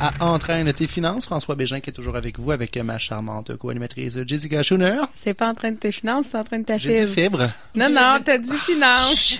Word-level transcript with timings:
à 0.00 0.24
Entraîne 0.24 0.72
tes 0.72 0.86
finances. 0.86 1.26
François 1.26 1.54
Bégin 1.54 1.80
qui 1.80 1.90
est 1.90 1.92
toujours 1.92 2.16
avec 2.16 2.38
vous 2.38 2.50
avec 2.50 2.76
ma 2.76 2.98
charmante 2.98 3.56
co-animatrice 3.56 4.18
Jessica 4.26 4.62
Schooner. 4.62 5.00
C'est 5.14 5.34
pas 5.34 5.48
Entraîne 5.48 5.76
tes 5.76 5.92
finances, 5.92 6.26
c'est 6.30 6.38
Entraîne 6.38 6.64
ta 6.64 6.78
J'ai 6.78 7.04
dit 7.04 7.12
fibre. 7.12 7.50
Non, 7.74 7.88
non, 7.88 8.18
t'as 8.24 8.38
dit 8.38 8.56
finance. 8.58 9.38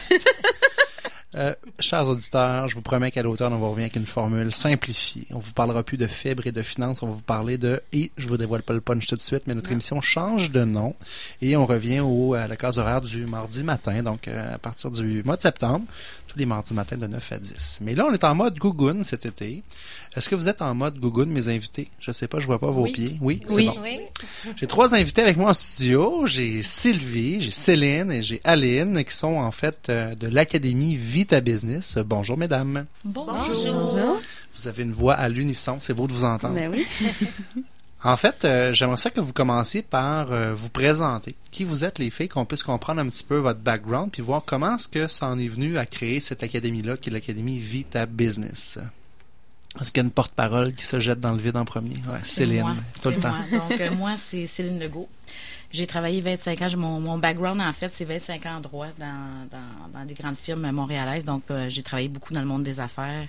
Euh, 1.35 1.54
chers 1.79 2.08
auditeurs, 2.08 2.69
je 2.69 2.74
vous 2.74 2.81
promets 2.81 3.10
qu'à 3.10 3.22
l'automne, 3.22 3.53
on 3.53 3.58
va 3.58 3.67
revenir 3.69 3.85
avec 3.85 3.97
une 3.97 4.06
formule 4.06 4.51
simplifiée. 4.51 5.26
On 5.31 5.38
vous 5.38 5.53
parlera 5.53 5.83
plus 5.83 5.99
de 5.99 6.06
fibres 6.06 6.47
et 6.47 6.53
de 6.53 6.63
finances, 6.63 7.03
on 7.03 7.06
va 7.06 7.13
vous 7.13 7.21
parler 7.21 7.59
de, 7.59 7.83
et 7.93 8.11
je 8.17 8.27
vous 8.29 8.38
dévoile 8.38 8.63
pas 8.63 8.72
le 8.72 8.81
punch 8.81 9.06
tout 9.06 9.15
de 9.15 9.21
suite, 9.21 9.43
mais 9.47 9.54
notre 9.54 9.71
émission 9.71 10.01
change 10.01 10.51
de 10.51 10.65
nom 10.65 10.97
et 11.43 11.54
on 11.54 11.67
revient 11.67 12.01
au, 12.01 12.33
à 12.33 12.47
la 12.47 12.56
case 12.56 12.79
horaire 12.79 13.03
du 13.03 13.27
mardi 13.27 13.63
matin, 13.63 14.03
donc 14.03 14.27
euh, 14.27 14.54
à 14.54 14.59
partir 14.59 14.90
du 14.90 15.22
mois 15.22 15.37
de 15.37 15.43
septembre, 15.43 15.85
tous 16.28 16.38
les 16.38 16.46
mardis 16.46 16.74
matins 16.74 16.96
de 16.96 17.06
9 17.06 17.32
à 17.32 17.38
10. 17.38 17.80
Mais 17.82 17.95
là, 17.96 18.06
on 18.09 18.12
est 18.12 18.23
en 18.23 18.34
mode 18.34 18.59
Gougoun 18.59 19.02
cet 19.02 19.27
été. 19.27 19.62
Est-ce 20.14 20.28
que 20.28 20.34
vous 20.34 20.48
êtes 20.48 20.62
en 20.62 20.74
mode 20.74 20.98
Gougoun, 21.01 21.28
mes 21.30 21.48
invités? 21.48 21.88
Je 22.01 22.12
sais 22.12 22.28
pas, 22.28 22.38
je 22.38 22.46
vois 22.46 22.59
pas 22.59 22.70
vos 22.70 22.84
pieds. 22.84 23.16
Oui, 23.20 23.41
c'est 23.48 23.54
Oui. 23.54 23.66
bon. 23.66 24.52
J'ai 24.56 24.66
trois 24.66 24.95
invités 24.95 25.23
avec 25.23 25.37
moi 25.37 25.51
en 25.51 25.54
studio. 25.54 26.27
J'ai 26.27 26.62
Sylvie, 26.62 27.41
j'ai 27.41 27.51
Céline 27.51 28.12
et 28.12 28.23
j'ai 28.23 28.41
Aline 28.45 29.04
qui 29.04 29.14
sont 29.14 29.34
en 29.37 29.51
fait 29.51 29.88
euh, 29.88 30.14
de 30.14 30.28
l'Académie 30.28 30.95
Vita 30.96 31.41
Business. 31.41 31.98
Bonjour 32.04 32.37
mesdames. 32.37 32.84
Bonjour. 33.04 34.20
Vous 34.54 34.68
avez 34.68 34.82
une 34.82 34.92
voix 34.92 35.15
à 35.15 35.29
l'unisson, 35.29 35.79
c'est 35.80 35.95
beau 35.95 36.06
de 36.06 36.12
vous 36.12 36.24
entendre. 36.24 36.54
Ben 36.54 36.70
oui. 36.73 36.87
En 38.05 38.16
fait, 38.16 38.45
euh, 38.45 38.73
j'aimerais 38.73 38.97
ça 38.97 39.11
que 39.11 39.20
vous 39.20 39.33
commenciez 39.33 39.83
par 39.83 40.30
euh, 40.30 40.55
vous 40.55 40.70
présenter. 40.70 41.34
Qui 41.51 41.65
vous 41.65 41.84
êtes 41.84 41.98
les 41.98 42.11
filles, 42.11 42.29
qu'on 42.29 42.45
puisse 42.45 42.62
comprendre 42.62 43.01
un 43.01 43.09
petit 43.09 43.24
peu 43.24 43.38
votre 43.38 43.59
background 43.59 44.11
puis 44.12 44.23
voir 44.23 44.43
comment 44.45 44.77
est-ce 44.77 44.87
que 44.87 45.09
ça 45.09 45.27
en 45.27 45.38
est 45.38 45.48
venu 45.48 45.79
à 45.79 45.87
créer 45.87 46.21
cette 46.21 46.43
académie-là 46.43 46.97
qui 46.97 47.11
est 47.11 47.12
l'Académie 47.12 47.59
Vita 47.59 48.07
Business. 48.07 48.79
Est-ce 49.80 49.93
qu'il 49.93 50.01
y 50.01 50.05
a 50.05 50.07
une 50.07 50.13
porte-parole 50.13 50.74
qui 50.74 50.85
se 50.85 50.99
jette 50.99 51.21
dans 51.21 51.32
le 51.32 51.38
vide 51.38 51.57
en 51.57 51.65
premier? 51.65 51.95
Ouais, 52.09 52.18
Céline, 52.23 52.63
moi. 52.63 52.74
tout 53.02 53.10
le 53.10 53.16
temps. 53.16 53.35
moi. 53.51 53.60
Donc, 53.68 53.80
euh, 53.80 53.90
moi, 53.95 54.16
c'est 54.16 54.46
Céline 54.46 54.79
Legault. 54.79 55.09
J'ai 55.71 55.87
travaillé 55.87 56.21
25 56.21 56.62
ans. 56.62 56.66
Mon, 56.77 57.01
mon 57.01 57.18
background, 57.18 57.60
en 57.60 57.73
fait, 57.73 57.93
c'est 57.93 58.07
25 58.07 58.46
ans 58.46 58.57
en 58.57 58.60
droit 58.60 58.88
dans, 58.99 59.46
dans, 59.51 59.99
dans 59.99 60.05
des 60.07 60.15
grandes 60.15 60.37
firmes 60.37 60.71
montréalaises. 60.71 61.24
Donc, 61.24 61.43
euh, 61.51 61.68
j'ai 61.68 61.83
travaillé 61.83 62.09
beaucoup 62.09 62.33
dans 62.33 62.40
le 62.40 62.46
monde 62.46 62.62
des 62.62 62.80
affaires 62.80 63.29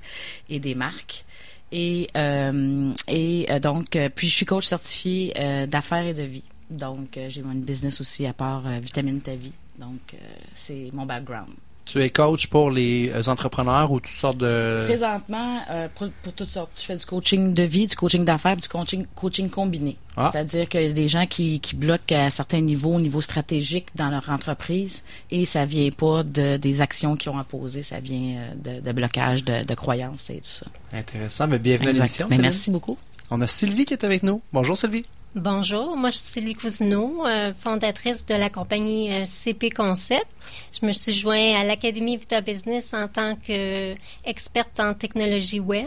et 0.49 0.59
des 0.59 0.75
marques. 0.75 1.25
Et, 1.71 2.07
euh, 2.17 2.91
et 3.07 3.45
euh, 3.49 3.59
donc, 3.59 3.95
euh, 3.95 4.09
puis 4.13 4.27
je 4.27 4.35
suis 4.35 4.45
coach 4.45 4.65
certifié 4.65 5.33
d'affaires 5.67 6.05
et 6.05 6.13
de 6.13 6.23
vie. 6.23 6.43
Donc, 6.69 7.19
j'ai 7.27 7.41
une 7.41 7.61
business 7.61 7.99
aussi 7.99 8.25
à 8.27 8.33
part 8.33 8.61
Vitamine 8.79 9.21
Ta 9.21 9.35
Vie. 9.35 9.53
Donc, 9.77 10.15
c'est 10.55 10.89
mon 10.93 11.05
background. 11.05 11.49
Tu 11.91 11.99
es 12.03 12.09
coach 12.11 12.47
pour 12.47 12.69
les 12.69 13.09
euh, 13.09 13.23
entrepreneurs 13.31 13.91
ou 13.91 13.99
toutes 13.99 14.11
sortes 14.11 14.37
de... 14.37 14.83
Présentement, 14.85 15.59
euh, 15.71 15.87
pour, 15.95 16.07
pour 16.21 16.33
toutes 16.33 16.51
sortes, 16.51 16.69
je 16.77 16.83
fais 16.83 16.95
du 16.95 17.05
coaching 17.05 17.51
de 17.51 17.63
vie, 17.63 17.87
du 17.87 17.95
coaching 17.95 18.23
d'affaires, 18.23 18.57
du 18.57 18.67
coaching, 18.67 19.07
coaching 19.15 19.49
combiné. 19.49 19.97
Ah. 20.15 20.29
C'est-à-dire 20.31 20.69
que 20.69 20.91
des 20.91 21.07
gens 21.07 21.25
qui, 21.25 21.59
qui 21.59 21.75
bloquent 21.75 22.15
à 22.15 22.29
certains 22.29 22.61
niveaux, 22.61 22.93
au 22.93 22.99
niveau 22.99 23.21
stratégique 23.21 23.87
dans 23.95 24.09
leur 24.11 24.29
entreprise, 24.29 25.03
et 25.31 25.45
ça 25.45 25.65
vient 25.65 25.89
pas 25.89 26.21
de 26.23 26.57
des 26.57 26.81
actions 26.81 27.15
qu'ils 27.15 27.31
ont 27.31 27.39
à 27.39 27.43
poser, 27.43 27.81
ça 27.81 27.99
vient 27.99 28.37
euh, 28.37 28.79
de, 28.81 28.85
de 28.85 28.91
blocage, 28.91 29.43
de, 29.43 29.65
de 29.65 29.73
croyances 29.73 30.29
et 30.29 30.37
tout 30.37 30.49
ça. 30.59 30.67
Intéressant, 30.93 31.47
mais 31.47 31.57
bienvenue 31.57 31.89
à 31.89 31.93
l'émission. 31.93 32.27
Céline. 32.29 32.43
merci 32.43 32.69
beaucoup. 32.69 32.99
On 33.31 33.41
a 33.41 33.47
Sylvie 33.47 33.85
qui 33.85 33.93
est 33.93 34.03
avec 34.03 34.21
nous. 34.21 34.41
Bonjour 34.53 34.77
Sylvie. 34.77 35.05
Bonjour, 35.35 35.95
moi 35.95 36.09
je 36.09 36.17
suis 36.17 36.27
Sylvie 36.27 36.55
Cousineau, 36.55 37.23
euh, 37.27 37.53
fondatrice 37.53 38.25
de 38.25 38.33
la 38.33 38.49
compagnie 38.49 39.13
euh, 39.13 39.25
CP 39.27 39.69
Concept. 39.69 40.25
Je 40.73 40.83
me 40.87 40.91
suis 40.91 41.13
joint 41.13 41.53
à 41.55 41.63
l'Académie 41.63 42.17
Vita 42.17 42.41
Business 42.41 42.95
en 42.95 43.07
tant 43.07 43.35
qu'experte 43.35 44.79
en 44.79 44.95
technologie 44.95 45.59
web. 45.59 45.85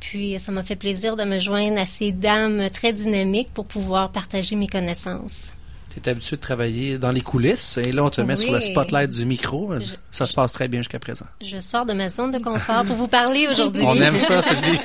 Puis 0.00 0.38
ça 0.40 0.50
m'a 0.50 0.62
fait 0.62 0.76
plaisir 0.76 1.14
de 1.14 1.24
me 1.24 1.38
joindre 1.40 1.78
à 1.78 1.84
ces 1.84 2.10
dames 2.10 2.70
très 2.70 2.94
dynamiques 2.94 3.52
pour 3.52 3.66
pouvoir 3.66 4.10
partager 4.10 4.56
mes 4.56 4.66
connaissances. 4.66 5.52
Tu 5.94 6.00
es 6.00 6.08
habitué 6.08 6.36
de 6.36 6.40
travailler 6.40 6.98
dans 6.98 7.12
les 7.12 7.20
coulisses 7.20 7.76
et 7.78 7.92
là, 7.92 8.04
on 8.04 8.10
te 8.10 8.20
met 8.20 8.34
Oui. 8.34 8.40
sur 8.40 8.52
le 8.52 8.60
spotlight 8.60 9.10
du 9.10 9.24
micro. 9.24 9.72
Ça 10.10 10.26
se 10.26 10.34
passe 10.34 10.52
très 10.52 10.68
bien 10.68 10.80
jusqu'à 10.80 10.98
présent. 10.98 11.26
Je 11.40 11.58
sors 11.60 11.86
de 11.86 11.92
ma 11.92 12.08
zone 12.08 12.30
de 12.32 12.38
confort 12.38 12.84
pour 12.84 12.96
vous 12.96 13.08
parler 13.08 13.46
aujourd'hui. 13.50 13.84
On 13.86 13.94
aime 13.96 14.18
ça, 14.18 14.42
Sylvie. 14.42 14.78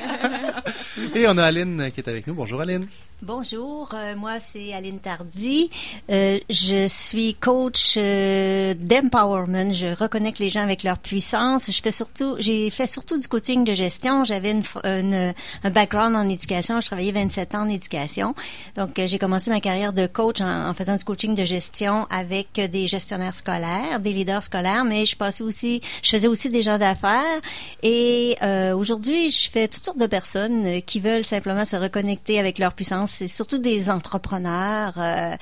et 1.14 1.26
on 1.28 1.36
a 1.38 1.44
Aline 1.44 1.90
qui 1.94 2.00
est 2.00 2.08
avec 2.08 2.26
nous. 2.26 2.34
Bonjour 2.34 2.60
Aline. 2.60 2.86
Bonjour, 3.22 3.90
euh, 3.92 4.16
moi 4.16 4.40
c'est 4.40 4.72
Aline 4.72 4.98
Tardy. 4.98 5.68
Euh, 6.10 6.38
je 6.48 6.88
suis 6.88 7.34
coach 7.34 7.96
euh, 7.98 8.72
d'empowerment. 8.80 9.74
Je 9.74 9.88
reconnecte 9.94 10.38
les 10.38 10.48
gens 10.48 10.62
avec 10.62 10.82
leur 10.84 10.96
puissance. 10.96 11.70
Je 11.70 11.82
fais 11.82 11.92
surtout, 11.92 12.36
j'ai 12.38 12.70
fait 12.70 12.86
surtout 12.86 13.20
du 13.20 13.28
coaching 13.28 13.62
de 13.64 13.74
gestion. 13.74 14.24
J'avais 14.24 14.52
une, 14.52 14.62
f- 14.62 14.80
une- 14.86 15.34
un 15.64 15.70
background 15.70 16.16
en 16.16 16.26
éducation. 16.30 16.80
Je 16.80 16.86
travaillais 16.86 17.12
27 17.12 17.54
ans 17.56 17.64
en 17.64 17.68
éducation. 17.68 18.34
Donc 18.76 18.98
euh, 18.98 19.06
j'ai 19.06 19.18
commencé 19.18 19.50
ma 19.50 19.60
carrière 19.60 19.92
de 19.92 20.06
coach 20.06 20.40
en, 20.40 20.70
en 20.70 20.72
faisant 20.72 20.96
coaching 21.04 21.34
de 21.34 21.44
gestion 21.44 22.06
avec 22.10 22.48
des 22.70 22.88
gestionnaires 22.88 23.34
scolaires, 23.34 24.00
des 24.00 24.12
leaders 24.12 24.42
scolaires, 24.42 24.84
mais 24.84 25.06
je 25.06 25.16
passais 25.16 25.42
aussi, 25.42 25.80
je 26.02 26.10
faisais 26.10 26.28
aussi 26.28 26.50
des 26.50 26.62
gens 26.62 26.78
d'affaires. 26.78 27.40
Et 27.82 28.36
euh, 28.42 28.74
aujourd'hui, 28.74 29.30
je 29.30 29.50
fais 29.50 29.68
toutes 29.68 29.84
sortes 29.84 29.98
de 29.98 30.06
personnes 30.06 30.82
qui 30.82 31.00
veulent 31.00 31.24
simplement 31.24 31.64
se 31.64 31.76
reconnecter 31.76 32.38
avec 32.38 32.58
leur 32.58 32.72
puissance. 32.72 33.10
C'est 33.10 33.28
surtout 33.28 33.58
des 33.58 33.90
entrepreneurs. 33.90 34.94
euh, 34.98 35.36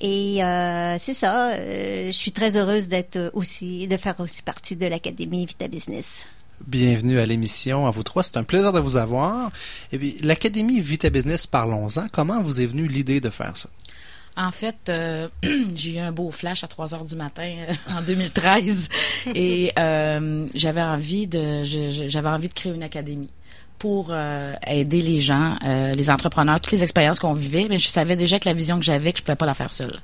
et 0.00 0.42
euh, 0.42 0.96
c'est 0.98 1.14
ça. 1.14 1.54
je 1.56 2.10
suis 2.10 2.32
très 2.32 2.56
heureuse 2.56 2.88
d'être 2.88 3.30
aussi, 3.34 3.86
de 3.86 3.96
faire 3.96 4.18
aussi 4.18 4.42
partie 4.42 4.76
de 4.76 4.86
l'Académie 4.86 5.46
Vita 5.46 5.68
Business. 5.68 6.26
Bienvenue 6.66 7.18
à 7.18 7.26
l'émission. 7.26 7.86
À 7.86 7.90
vous 7.90 8.04
trois, 8.04 8.22
c'est 8.22 8.36
un 8.36 8.44
plaisir 8.44 8.72
de 8.72 8.78
vous 8.78 8.96
avoir. 8.96 9.50
Puis, 9.90 10.16
l'Académie 10.22 10.80
Vita 10.80 11.10
Business, 11.10 11.46
parlons-en. 11.46 12.06
Comment 12.12 12.40
vous 12.40 12.60
est 12.60 12.66
venue 12.66 12.86
l'idée 12.86 13.20
de 13.20 13.30
faire 13.30 13.56
ça? 13.56 13.68
En 14.36 14.50
fait, 14.50 14.88
euh, 14.88 15.28
j'ai 15.74 15.96
eu 15.96 15.98
un 15.98 16.12
beau 16.12 16.30
flash 16.30 16.64
à 16.64 16.68
3 16.68 16.94
heures 16.94 17.04
du 17.04 17.16
matin 17.16 17.42
euh, 17.68 17.74
en 17.98 18.02
2013 18.02 18.88
et 19.34 19.72
euh, 19.78 20.46
j'avais 20.54 20.80
envie 20.80 21.26
de 21.26 21.62
j'avais 21.64 22.28
envie 22.28 22.48
de 22.48 22.54
créer 22.54 22.72
une 22.72 22.82
académie 22.82 23.30
pour 23.78 24.14
aider 24.64 25.00
les 25.00 25.18
gens, 25.18 25.58
les 25.64 26.08
entrepreneurs, 26.08 26.60
toutes 26.60 26.70
les 26.70 26.84
expériences 26.84 27.18
qu'on 27.18 27.32
vivait, 27.32 27.66
mais 27.68 27.78
je 27.78 27.88
savais 27.88 28.14
déjà 28.14 28.38
que 28.38 28.48
la 28.48 28.54
vision 28.54 28.78
que 28.78 28.84
j'avais 28.84 29.12
que 29.12 29.18
je 29.18 29.24
pouvais 29.24 29.34
pas 29.34 29.44
la 29.44 29.54
faire 29.54 29.72
seule. 29.72 29.98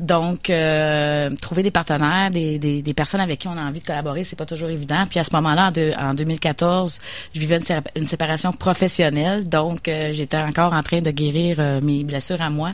Donc, 0.00 0.50
euh, 0.50 1.30
trouver 1.40 1.62
des 1.62 1.70
partenaires, 1.70 2.30
des, 2.30 2.58
des, 2.58 2.82
des 2.82 2.94
personnes 2.94 3.20
avec 3.20 3.40
qui 3.40 3.48
on 3.48 3.56
a 3.56 3.62
envie 3.62 3.80
de 3.80 3.86
collaborer, 3.86 4.24
c'est 4.24 4.36
pas 4.36 4.46
toujours 4.46 4.68
évident. 4.70 5.04
Puis 5.08 5.18
à 5.18 5.24
ce 5.24 5.34
moment-là, 5.36 5.72
en, 5.98 6.10
en 6.10 6.14
2014, 6.14 7.00
je 7.34 7.40
vivais 7.40 7.56
une, 7.56 7.62
sé- 7.62 7.76
une 7.96 8.06
séparation 8.06 8.52
professionnelle, 8.52 9.48
donc 9.48 9.88
euh, 9.88 10.12
j'étais 10.12 10.38
encore 10.38 10.72
en 10.72 10.82
train 10.82 11.00
de 11.00 11.10
guérir 11.10 11.56
euh, 11.58 11.80
mes 11.80 12.04
blessures 12.04 12.40
à 12.42 12.50
moi. 12.50 12.72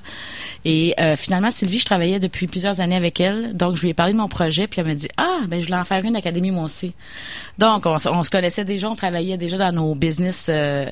Et 0.65 0.95
euh, 1.01 1.17
finalement, 1.17 1.51
Sylvie, 1.51 1.79
je 1.79 1.85
travaillais 1.87 2.21
depuis 2.21 2.47
plusieurs 2.47 2.81
années 2.81 2.97
avec 2.97 3.21
elle, 3.21 3.57
donc 3.57 3.77
je 3.77 3.83
lui 3.83 3.89
ai 3.91 3.95
parlé 3.95 4.13
de 4.13 4.19
mon 4.19 4.29
projet, 4.29 4.67
puis 4.67 4.81
elle 4.81 4.87
m'a 4.87 4.95
dit 4.95 5.09
ah 5.17 5.39
ben 5.49 5.61
je 5.61 5.67
voulais 5.67 5.79
en 5.79 5.85
faire 5.85 6.05
une 6.05 6.17
académie 6.17 6.51
moi 6.51 6.65
aussi. 6.65 6.93
Donc 7.59 7.87
on, 7.87 7.97
on 8.11 8.23
se 8.23 8.31
connaissait 8.31 8.65
déjà, 8.65 8.89
on 8.91 8.95
travaillait 8.97 9.37
déjà 9.37 9.57
dans 9.59 9.73
nos 9.73 9.95
business 9.95 10.49
euh, 10.51 10.87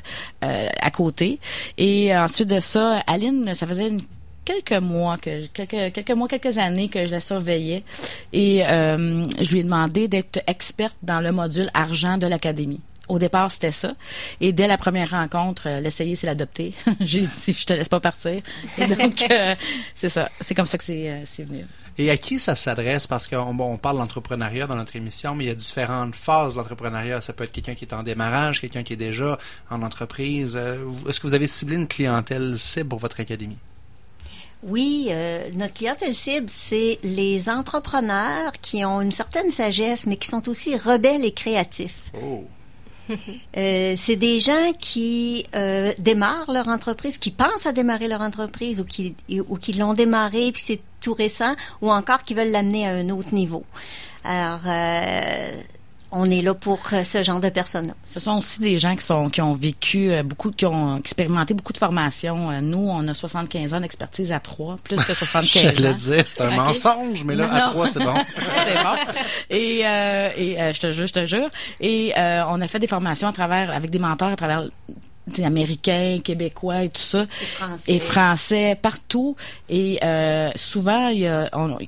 euh, 0.45 0.69
à 0.81 0.91
côté. 0.91 1.39
Et 1.79 2.17
ensuite 2.17 2.49
de 2.49 2.61
ça, 2.61 3.03
Aline, 3.07 3.55
ça 3.55 3.67
faisait 3.67 3.89
une 3.89 4.01
quelques 4.45 4.73
mois 4.73 5.17
que 5.19 5.47
quelques 5.47 5.93
quelques 5.93 6.11
mois 6.11 6.29
quelques 6.29 6.59
années 6.59 6.89
que 6.89 7.07
je 7.07 7.13
la 7.13 7.21
surveillais 7.21 7.85
et 8.33 8.67
euh, 8.67 9.25
je 9.41 9.51
lui 9.51 9.61
ai 9.61 9.65
demandé 9.65 10.09
d'être 10.09 10.41
experte 10.47 10.97
dans 11.03 11.21
le 11.21 11.33
module 11.33 11.71
argent 11.75 12.19
de 12.19 12.27
l'académie. 12.27 12.81
Au 13.09 13.19
départ, 13.19 13.51
c'était 13.51 13.73
ça. 13.73 13.95
Et 14.41 14.53
dès 14.53 14.69
la 14.69 14.79
première 14.79 15.11
rencontre, 15.11 15.67
euh, 15.67 15.81
l'essayer, 15.81 16.15
c'est 16.15 16.29
l'adopter. 16.29 16.73
J'ai 17.01 17.23
dit, 17.23 17.53
je 17.53 17.67
te 17.67 17.73
laisse 17.73 17.89
pas 17.89 17.99
partir. 17.99 18.41
Et 18.79 18.87
donc, 18.87 19.27
euh, 19.31 19.55
c'est 19.93 20.09
ça. 20.09 20.31
C'est 20.41 20.55
comme 20.55 20.67
ça 20.67 20.79
que 20.79 20.85
c'est 20.85 21.23
c'est 21.27 21.43
venu. 21.43 21.67
Et 21.99 22.11
à 22.11 22.17
qui 22.17 22.39
ça 22.39 22.55
s'adresse? 22.55 23.09
Parce 23.09 23.27
qu'on 23.27 23.55
bon, 23.55 23.73
on 23.73 23.77
parle 23.77 23.99
d'entrepreneuriat 23.99 24.67
dans 24.67 24.77
notre 24.77 24.95
émission, 24.97 25.35
mais 25.35 25.45
il 25.45 25.49
y 25.49 25.51
a 25.51 25.55
différentes 25.55 26.15
phases 26.15 26.55
d'entrepreneuriat. 26.55 27.21
Ça 27.21 27.33
peut 27.33 27.45
être 27.45 27.53
quelqu'un 27.53 27.75
qui 27.75 27.85
est 27.85 27.93
en 27.93 28.05
démarrage, 28.05 28.61
quelqu'un 28.61 28.85
qui 28.85 28.93
est 28.93 28.97
déjà 28.97 29.37
en 29.69 29.83
entreprise. 29.83 30.57
Est-ce 30.57 31.21
que 31.21 31.27
vous 31.27 31.35
avez 31.35 31.49
ciblé 31.49 31.77
une 31.77 31.89
clientèle 31.89 32.57
cible 32.57 32.89
pour 32.89 33.01
votre 33.01 33.21
académie? 33.21 33.59
Oui, 34.63 35.09
euh, 35.11 35.49
notre 35.55 35.75
clientèle 35.75 36.15
cible, 36.15 36.49
c'est 36.49 36.99
les 37.03 37.49
entrepreneurs 37.49 38.53
qui 38.61 38.85
ont 38.85 39.01
une 39.01 39.11
certaine 39.11 39.51
sagesse, 39.51 40.07
mais 40.07 40.17
qui 40.17 40.29
sont 40.29 40.49
aussi 40.49 40.77
rebelles 40.77 41.25
et 41.25 41.33
créatifs. 41.33 42.05
Oh. 42.23 42.45
Euh, 43.59 43.95
c'est 43.97 44.17
des 44.17 44.39
gens 44.39 44.73
qui 44.79 45.45
euh, 45.55 45.93
démarrent 45.99 46.51
leur 46.51 46.69
entreprise, 46.69 47.19
qui 47.19 47.31
pensent 47.31 47.67
à 47.67 47.73
démarrer 47.73 48.09
leur 48.09 48.23
entreprise 48.23 48.81
ou 48.81 48.85
qui, 48.85 49.15
ou 49.49 49.57
qui 49.59 49.75
l'ont 49.75 49.93
démarré 49.93 50.53
puis 50.53 50.63
c'est 50.63 50.81
tout 51.01 51.13
récent, 51.13 51.55
ou 51.83 51.91
encore 51.91 52.23
qui 52.23 52.33
veulent 52.33 52.51
l'amener 52.51 52.87
à 52.89 52.93
un 52.93 53.11
autre 53.11 53.35
niveau. 53.35 53.65
Alors, 54.25 54.61
euh, 54.67 55.53
on 56.13 56.31
est 56.31 56.43
là 56.43 56.55
pour 56.55 56.79
euh, 56.93 57.05
ce 57.05 57.23
genre 57.23 57.41
de 57.41 57.49
personnes. 57.49 57.95
Ce 58.11 58.21
sont 58.21 58.39
aussi 58.39 58.61
des 58.61 58.79
gens 58.79 58.95
qui 58.95 59.05
sont 59.05 59.29
qui 59.31 59.41
ont 59.41 59.55
vécu 59.55 60.11
euh, 60.11 60.23
beaucoup, 60.23 60.51
qui 60.51 60.67
ont 60.67 60.97
expérimenté 60.99 61.55
beaucoup 61.55 61.73
de 61.73 61.79
formations. 61.79 62.51
Euh, 62.51 62.61
Nous, 62.61 62.79
on 62.79 63.07
a 63.09 63.15
75 63.15 63.75
ans 63.75 63.81
d'expertise 63.81 64.31
à 64.33 64.39
trois, 64.41 64.77
plus 64.85 65.03
que 65.03 65.15
75 65.15 65.63
J'allais 65.75 65.89
ans. 65.89 65.95
dire, 65.95 66.23
c'est 66.27 66.41
un 66.43 66.51
mensonge, 66.51 67.25
mais 67.25 67.35
là, 67.35 67.47
Non, 67.47 67.53
à 67.55 67.61
trois, 67.63 67.87
c'est 67.89 68.05
bon. 68.05 68.15
c'est 68.65 68.83
bon. 68.83 68.95
Et, 69.51 69.81
euh, 69.87 70.29
et 70.37 70.61
euh, 70.61 70.73
je 70.73 70.81
te 70.81 70.93
jure, 70.93 71.07
je 71.07 71.13
te 71.13 71.27
jure. 71.27 71.49
Et 71.81 72.13
euh, 72.17 72.43
on 72.49 72.61
a 72.61 72.69
fait 72.69 72.79
des 72.79 72.87
formations 72.87 73.29
à 73.29 73.33
travers, 73.33 73.71
avec 73.71 73.91
des 73.91 73.99
mentors 73.99 74.29
à 74.29 74.37
travers 74.37 74.65
tu 75.29 75.37
sais, 75.37 75.45
américains, 75.45 76.19
québécois 76.23 76.83
et 76.83 76.89
tout 76.89 77.01
ça, 77.01 77.25
français. 77.29 77.93
et 77.95 77.99
français 78.01 78.79
partout. 78.81 79.37
Et 79.69 79.99
euh, 80.03 80.51
souvent, 80.57 81.09
il 81.09 81.21
y 81.21 81.27
a, 81.29 81.49
on, 81.53 81.79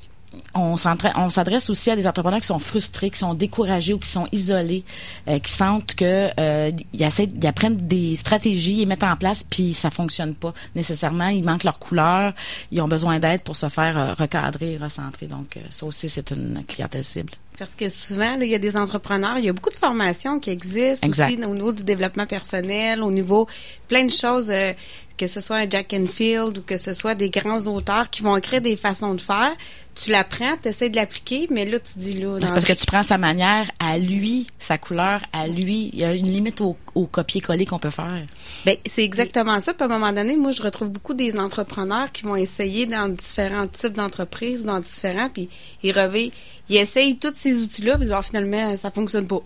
on 0.54 0.76
s'adresse 0.76 1.70
aussi 1.70 1.90
à 1.90 1.96
des 1.96 2.06
entrepreneurs 2.06 2.40
qui 2.40 2.46
sont 2.46 2.58
frustrés, 2.58 3.10
qui 3.10 3.18
sont 3.18 3.34
découragés 3.34 3.94
ou 3.94 3.98
qui 3.98 4.08
sont 4.08 4.26
isolés, 4.32 4.84
euh, 5.28 5.38
qui 5.38 5.52
sentent 5.52 5.94
que 5.94 6.30
euh, 6.38 6.70
ils, 6.92 7.02
essaient, 7.02 7.28
ils 7.34 7.46
apprennent 7.46 7.76
des 7.76 8.16
stratégies, 8.16 8.82
ils 8.82 8.86
mettent 8.86 9.04
en 9.04 9.16
place, 9.16 9.44
puis 9.44 9.74
ça 9.74 9.90
fonctionne 9.90 10.34
pas 10.34 10.52
nécessairement. 10.74 11.28
Ils 11.28 11.44
manquent 11.44 11.64
leur 11.64 11.78
couleur, 11.78 12.32
ils 12.70 12.80
ont 12.80 12.88
besoin 12.88 13.18
d'aide 13.18 13.42
pour 13.42 13.56
se 13.56 13.68
faire 13.68 13.98
euh, 13.98 14.14
recadrer, 14.14 14.76
recentrer. 14.76 15.26
Donc, 15.26 15.56
euh, 15.56 15.60
ça 15.70 15.86
aussi, 15.86 16.08
c'est 16.08 16.30
une 16.30 16.64
clientèle 16.66 17.04
cible. 17.04 17.32
Parce 17.58 17.74
que 17.76 17.88
souvent, 17.88 18.36
là, 18.36 18.44
il 18.44 18.50
y 18.50 18.54
a 18.54 18.58
des 18.58 18.76
entrepreneurs, 18.76 19.38
il 19.38 19.44
y 19.44 19.48
a 19.48 19.52
beaucoup 19.52 19.70
de 19.70 19.76
formations 19.76 20.40
qui 20.40 20.50
existent 20.50 21.06
Exact. 21.06 21.28
aussi 21.28 21.44
au 21.44 21.54
niveau 21.54 21.72
du 21.72 21.84
développement 21.84 22.26
personnel, 22.26 23.00
au 23.00 23.12
niveau 23.12 23.46
plein 23.86 24.04
de 24.04 24.10
choses, 24.10 24.50
euh, 24.50 24.72
que 25.16 25.26
ce 25.28 25.40
soit 25.40 25.56
un 25.58 25.70
Jack 25.70 25.92
Enfield 25.92 26.58
ou 26.58 26.62
que 26.62 26.76
ce 26.76 26.92
soit 26.92 27.14
des 27.14 27.30
grands 27.30 27.60
auteurs 27.66 28.10
qui 28.10 28.22
vont 28.22 28.36
écrire 28.36 28.60
des 28.60 28.76
façons 28.76 29.14
de 29.14 29.20
faire. 29.20 29.52
Tu 29.94 30.10
l'apprends, 30.10 30.56
tu 30.60 30.68
essaies 30.68 30.88
de 30.88 30.96
l'appliquer, 30.96 31.46
mais 31.50 31.64
là, 31.64 31.78
tu 31.78 32.00
dis 32.00 32.14
là... 32.14 32.38
C'est 32.40 32.52
parce 32.52 32.64
que 32.64 32.72
tu 32.72 32.84
prends 32.84 33.04
sa 33.04 33.16
manière 33.16 33.70
à 33.78 33.96
lui, 33.96 34.48
sa 34.58 34.76
couleur 34.76 35.20
à 35.32 35.46
lui. 35.46 35.90
Il 35.92 36.00
y 36.00 36.04
a 36.04 36.12
une 36.14 36.28
limite 36.28 36.60
au, 36.60 36.76
au 36.96 37.06
copier-coller 37.06 37.64
qu'on 37.64 37.78
peut 37.78 37.90
faire. 37.90 38.24
Ben, 38.66 38.74
c'est 38.84 39.04
exactement 39.04 39.60
ça. 39.60 39.72
Puis 39.72 39.82
à 39.82 39.86
un 39.86 39.88
moment 39.88 40.12
donné, 40.12 40.36
moi, 40.36 40.50
je 40.50 40.62
retrouve 40.62 40.88
beaucoup 40.88 41.14
des 41.14 41.38
entrepreneurs 41.38 42.10
qui 42.10 42.24
vont 42.24 42.34
essayer 42.34 42.86
dans 42.86 43.08
différents 43.08 43.68
types 43.68 43.92
d'entreprises, 43.92 44.64
dans 44.64 44.80
différents, 44.80 45.28
puis 45.28 45.48
ils 45.84 45.92
revêtent, 45.92 46.32
ils 46.68 46.78
essayent 46.78 47.16
tous 47.16 47.43
ces 47.44 47.60
outils-là, 47.60 47.96
puis 47.96 48.06
ils 48.06 48.12
vont 48.12 48.22
finalement, 48.22 48.76
ça 48.76 48.90
fonctionne 48.90 49.26
pas. 49.26 49.40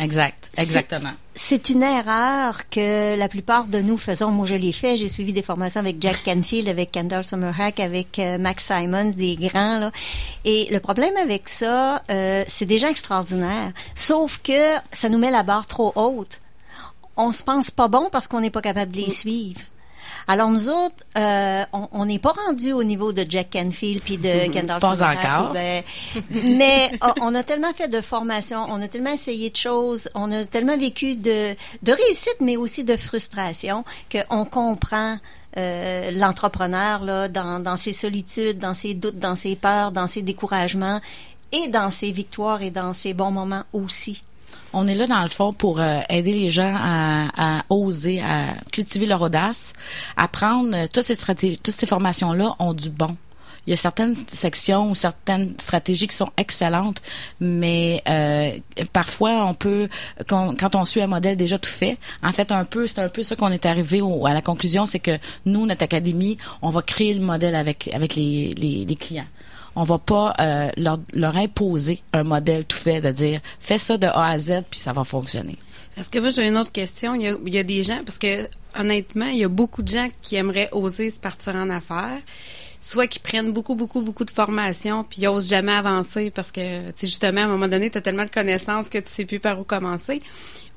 Exact. 0.00 0.50
Exactement. 0.56 1.12
C'est 1.34 1.68
une 1.68 1.82
erreur 1.82 2.68
que 2.70 3.16
la 3.16 3.28
plupart 3.28 3.66
de 3.66 3.80
nous 3.80 3.96
faisons. 3.96 4.30
Moi, 4.30 4.46
je 4.46 4.54
l'ai 4.54 4.72
fait. 4.72 4.96
J'ai 4.96 5.08
suivi 5.08 5.32
des 5.32 5.42
formations 5.42 5.80
avec 5.80 5.96
Jack 6.00 6.22
Canfield, 6.24 6.68
avec 6.68 6.92
Kendall 6.92 7.24
Summerhack, 7.24 7.80
avec 7.80 8.18
euh, 8.18 8.38
Max 8.38 8.64
Simons, 8.64 9.12
des 9.16 9.36
grands. 9.36 9.78
Là. 9.78 9.90
Et 10.44 10.68
le 10.70 10.80
problème 10.80 11.16
avec 11.16 11.48
ça, 11.48 12.02
euh, 12.10 12.44
c'est 12.48 12.64
déjà 12.64 12.90
extraordinaire. 12.90 13.72
Sauf 13.94 14.38
que 14.42 14.76
ça 14.92 15.08
nous 15.08 15.18
met 15.18 15.30
la 15.30 15.42
barre 15.42 15.66
trop 15.66 15.92
haute. 15.94 16.40
On 17.16 17.32
se 17.32 17.42
pense 17.42 17.70
pas 17.70 17.88
bon 17.88 18.08
parce 18.10 18.28
qu'on 18.28 18.40
n'est 18.40 18.50
pas 18.50 18.62
capable 18.62 18.92
de 18.92 19.00
les 19.00 19.10
suivre. 19.10 19.60
Alors 20.28 20.50
nous 20.50 20.68
autres, 20.68 21.04
euh, 21.18 21.64
on- 21.92 22.06
n'est 22.06 22.18
pas 22.18 22.32
rendu 22.46 22.72
au 22.72 22.82
niveau 22.84 23.12
de 23.12 23.24
Jack 23.28 23.50
Canfield 23.52 24.02
puis 24.02 24.16
de 24.18 24.50
Kendall 24.52 24.80
Pas 24.80 24.88
encore. 25.02 25.52
ben, 25.52 25.82
mais 26.56 26.90
on- 27.02 27.26
on 27.28 27.34
a 27.34 27.42
tellement 27.42 27.72
fait 27.72 27.88
de 27.88 28.00
formation, 28.00 28.64
on 28.68 28.80
a 28.82 28.88
tellement 28.88 29.12
essayé 29.12 29.50
de 29.50 29.56
choses, 29.56 30.08
on 30.14 30.30
a 30.32 30.44
tellement 30.44 30.76
vécu 30.76 31.16
de, 31.16 31.54
de 31.82 31.92
réussite, 31.92 32.36
mais 32.40 32.56
aussi 32.56 32.84
de 32.84 32.96
frustration, 32.96 33.84
qu'on 34.10 34.44
comprend 34.44 35.18
euh, 35.58 36.10
l'entrepreneur 36.12 37.04
là 37.04 37.28
dans, 37.28 37.60
dans 37.60 37.76
ses 37.76 37.92
solitudes, 37.92 38.58
dans 38.58 38.74
ses 38.74 38.94
doutes, 38.94 39.18
dans 39.18 39.36
ses 39.36 39.54
peurs, 39.56 39.92
dans 39.92 40.06
ses 40.08 40.22
découragements 40.22 41.00
et 41.52 41.68
dans 41.68 41.90
ses 41.90 42.10
victoires 42.12 42.62
et 42.62 42.70
dans 42.70 42.94
ses 42.94 43.12
bons 43.12 43.30
moments 43.30 43.64
aussi. 43.74 44.22
On 44.72 44.86
est 44.86 44.94
là, 44.94 45.06
dans 45.06 45.22
le 45.22 45.28
fond, 45.28 45.52
pour 45.52 45.80
euh, 45.80 46.00
aider 46.08 46.32
les 46.32 46.48
gens 46.50 46.74
à, 46.74 47.62
oser, 47.68 48.20
à 48.22 48.54
cultiver 48.72 49.06
leur 49.06 49.20
audace, 49.22 49.74
à 50.16 50.28
prendre 50.28 50.74
euh, 50.74 50.86
toutes 50.92 51.04
ces 51.04 51.14
stratégies, 51.14 51.58
toutes 51.58 51.74
ces 51.74 51.86
formations-là 51.86 52.56
ont 52.58 52.72
du 52.72 52.88
bon. 52.88 53.16
Il 53.66 53.70
y 53.70 53.74
a 53.74 53.76
certaines 53.76 54.16
sections 54.26 54.90
ou 54.90 54.94
certaines 54.96 55.54
stratégies 55.56 56.08
qui 56.08 56.16
sont 56.16 56.30
excellentes, 56.36 57.00
mais 57.38 58.02
euh, 58.08 58.50
parfois 58.92 59.44
on 59.46 59.54
peut, 59.54 59.88
quand, 60.26 60.74
on 60.74 60.84
suit 60.84 61.00
un 61.00 61.06
modèle 61.06 61.36
déjà 61.36 61.58
tout 61.60 61.70
fait, 61.70 61.96
en 62.24 62.32
fait 62.32 62.50
un 62.50 62.64
peu, 62.64 62.88
c'est 62.88 63.00
un 63.00 63.08
peu 63.08 63.22
ça 63.22 63.36
qu'on 63.36 63.52
est 63.52 63.64
arrivé 63.64 64.00
au- 64.00 64.26
à 64.26 64.32
la 64.34 64.42
conclusion, 64.42 64.84
c'est 64.84 64.98
que 64.98 65.16
nous, 65.46 65.64
notre 65.64 65.84
académie, 65.84 66.38
on 66.60 66.70
va 66.70 66.82
créer 66.82 67.14
le 67.14 67.20
modèle 67.20 67.54
avec 67.54 67.88
avec 67.94 68.16
les 68.16 68.96
clients. 68.98 69.26
On 69.74 69.84
va 69.84 69.98
pas 69.98 70.34
euh, 70.38 70.70
leur, 70.76 70.98
leur 71.14 71.36
imposer 71.36 72.02
un 72.12 72.24
modèle 72.24 72.64
tout 72.64 72.76
fait 72.76 73.00
de 73.00 73.10
dire 73.10 73.40
fais 73.60 73.78
ça 73.78 73.96
de 73.96 74.06
A 74.06 74.28
à 74.28 74.38
Z 74.38 74.62
puis 74.70 74.78
ça 74.80 74.92
va 74.92 75.04
fonctionner. 75.04 75.56
Parce 75.94 76.08
que 76.08 76.18
moi, 76.18 76.30
j'ai 76.30 76.48
une 76.48 76.56
autre 76.56 76.72
question. 76.72 77.14
Il 77.14 77.22
y, 77.22 77.28
a, 77.28 77.36
il 77.44 77.54
y 77.54 77.58
a 77.58 77.62
des 77.62 77.82
gens, 77.82 78.00
parce 78.04 78.18
que 78.18 78.48
honnêtement, 78.78 79.26
il 79.26 79.38
y 79.38 79.44
a 79.44 79.48
beaucoup 79.48 79.82
de 79.82 79.88
gens 79.88 80.08
qui 80.22 80.36
aimeraient 80.36 80.70
oser 80.72 81.10
se 81.10 81.20
partir 81.20 81.54
en 81.54 81.68
affaires, 81.68 82.18
soit 82.80 83.06
qui 83.06 83.18
prennent 83.18 83.52
beaucoup, 83.52 83.74
beaucoup, 83.74 84.00
beaucoup 84.00 84.24
de 84.24 84.30
formation, 84.30 85.04
puis 85.04 85.22
ils 85.22 85.28
osent 85.28 85.48
jamais 85.48 85.72
avancer 85.72 86.30
parce 86.30 86.50
que, 86.50 86.80
tu 86.90 86.92
sais, 86.94 87.06
justement, 87.06 87.42
à 87.42 87.44
un 87.44 87.48
moment 87.48 87.68
donné, 87.68 87.90
tu 87.90 87.98
as 87.98 88.00
tellement 88.00 88.24
de 88.24 88.30
connaissances 88.30 88.88
que 88.88 88.98
tu 88.98 89.10
sais 89.10 89.24
plus 89.26 89.38
par 89.38 89.60
où 89.60 89.64
commencer. 89.64 90.22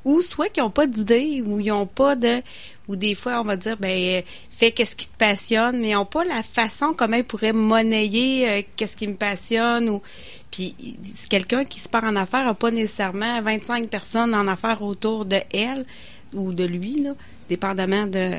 Ou 0.04 0.22
soit 0.22 0.50
qui 0.50 0.60
n'ont 0.60 0.70
pas 0.70 0.86
d'idée, 0.86 1.42
ou 1.46 1.60
ils 1.60 1.72
ont 1.72 1.88
pas 1.88 2.16
de... 2.16 2.42
Ou 2.88 2.96
des 2.96 3.16
fois, 3.16 3.40
on 3.42 3.44
va 3.44 3.56
dire, 3.58 3.78
ben, 3.78 3.90
euh, 3.90 4.22
fais 4.50 4.72
qu'est-ce 4.72 4.96
qui 4.96 5.08
te 5.08 5.18
passionne, 5.18 5.80
mais 5.80 5.90
ils 5.90 5.94
n'ont 5.96 6.06
pas 6.06 6.24
la 6.24 6.44
façon 6.44 6.94
comment 6.96 7.18
ils 7.18 7.24
pourraient 7.24 7.54
monnayer 7.54 8.48
euh, 8.50 8.62
qu'est-ce 8.76 8.96
qui 8.96 9.08
me 9.08 9.16
passionne, 9.16 9.90
ou... 9.90 10.02
Puis 10.52 10.74
quelqu'un 11.30 11.66
qui 11.66 11.80
se 11.82 11.90
part 11.90 12.04
en 12.06 12.16
affaires 12.16 12.46
n'a 12.46 12.54
pas 12.54 12.72
nécessairement 12.72 13.42
25 13.42 13.90
personnes 13.90 14.34
en 14.34 14.48
affaires 14.48 14.82
autour 14.84 15.26
de 15.26 15.40
elle 15.52 15.86
ou 16.34 16.54
de 16.54 16.64
lui, 16.64 17.02
là, 17.02 17.12
dépendamment 17.50 18.06
de. 18.06 18.36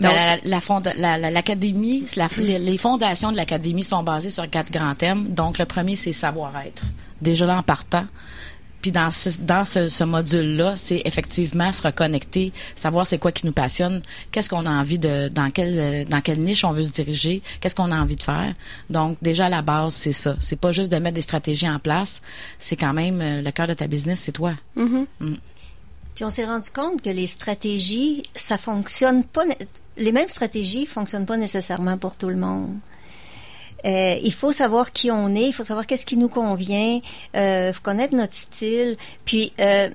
Donc, 0.00 0.12
la, 0.12 0.36
la 0.44 0.60
fonda- 0.60 0.92
la- 0.98 1.16
la- 1.16 1.30
l'académie, 1.30 2.04
la- 2.16 2.28
les, 2.38 2.58
les 2.58 2.76
fondations 2.76 3.32
de 3.32 3.36
l'académie 3.36 3.84
sont 3.84 4.02
basées 4.02 4.28
sur 4.30 4.48
quatre 4.50 4.70
grands 4.70 4.94
thèmes. 4.94 5.28
Donc 5.28 5.56
le 5.58 5.64
premier 5.64 5.94
c'est 5.94 6.12
savoir-être. 6.12 6.82
Déjà 7.22 7.46
là 7.46 7.56
en 7.56 7.62
partant. 7.62 8.04
Puis 8.82 8.90
dans 8.92 9.10
ce, 9.10 9.40
dans 9.40 9.64
ce, 9.64 9.88
ce 9.88 10.04
module-là, 10.04 10.74
c'est 10.76 11.02
effectivement 11.04 11.72
se 11.72 11.82
reconnecter, 11.82 12.52
savoir 12.76 13.06
c'est 13.06 13.18
quoi 13.18 13.32
qui 13.32 13.46
nous 13.46 13.52
passionne, 13.52 14.02
qu'est-ce 14.30 14.48
qu'on 14.48 14.66
a 14.66 14.70
envie 14.70 14.98
de, 14.98 15.28
dans 15.28 15.50
quelle, 15.50 15.78
euh, 15.78 16.04
dans 16.04 16.20
quelle 16.20 16.40
niche 16.40 16.64
on 16.64 16.72
veut 16.72 16.84
se 16.84 16.92
diriger, 16.92 17.42
qu'est-ce 17.60 17.74
qu'on 17.74 17.90
a 17.90 17.96
envie 17.96 18.16
de 18.16 18.22
faire. 18.22 18.54
Donc 18.90 19.18
déjà 19.22 19.46
à 19.46 19.48
la 19.48 19.62
base 19.62 19.94
c'est 19.94 20.12
ça. 20.12 20.36
C'est 20.40 20.60
pas 20.60 20.72
juste 20.72 20.92
de 20.92 20.98
mettre 20.98 21.14
des 21.14 21.22
stratégies 21.22 21.68
en 21.68 21.78
place, 21.78 22.22
c'est 22.58 22.76
quand 22.76 22.92
même 22.92 23.20
euh, 23.20 23.42
le 23.42 23.50
cœur 23.50 23.66
de 23.66 23.74
ta 23.74 23.86
business, 23.86 24.20
c'est 24.20 24.32
toi. 24.32 24.54
mhm. 24.76 25.06
Puis 26.14 26.24
on 26.24 26.30
s'est 26.30 26.46
rendu 26.46 26.70
compte 26.70 27.02
que 27.02 27.10
les 27.10 27.26
stratégies, 27.26 28.22
ça 28.34 28.56
fonctionne 28.56 29.22
pas. 29.22 29.42
Les 29.98 30.12
mêmes 30.12 30.30
stratégies 30.30 30.86
fonctionnent 30.86 31.26
pas 31.26 31.36
nécessairement 31.36 31.98
pour 31.98 32.16
tout 32.16 32.30
le 32.30 32.36
monde. 32.36 32.74
Euh, 33.84 34.16
il 34.22 34.32
faut 34.32 34.52
savoir 34.52 34.92
qui 34.92 35.10
on 35.10 35.34
est, 35.34 35.48
il 35.48 35.52
faut 35.52 35.64
savoir 35.64 35.86
qu'est-ce 35.86 36.06
qui 36.06 36.16
nous 36.16 36.28
convient, 36.28 37.00
euh, 37.36 37.72
faut 37.72 37.82
connaître 37.82 38.14
notre 38.14 38.34
style. 38.34 38.96
Puis 39.24 39.52
euh, 39.60 39.90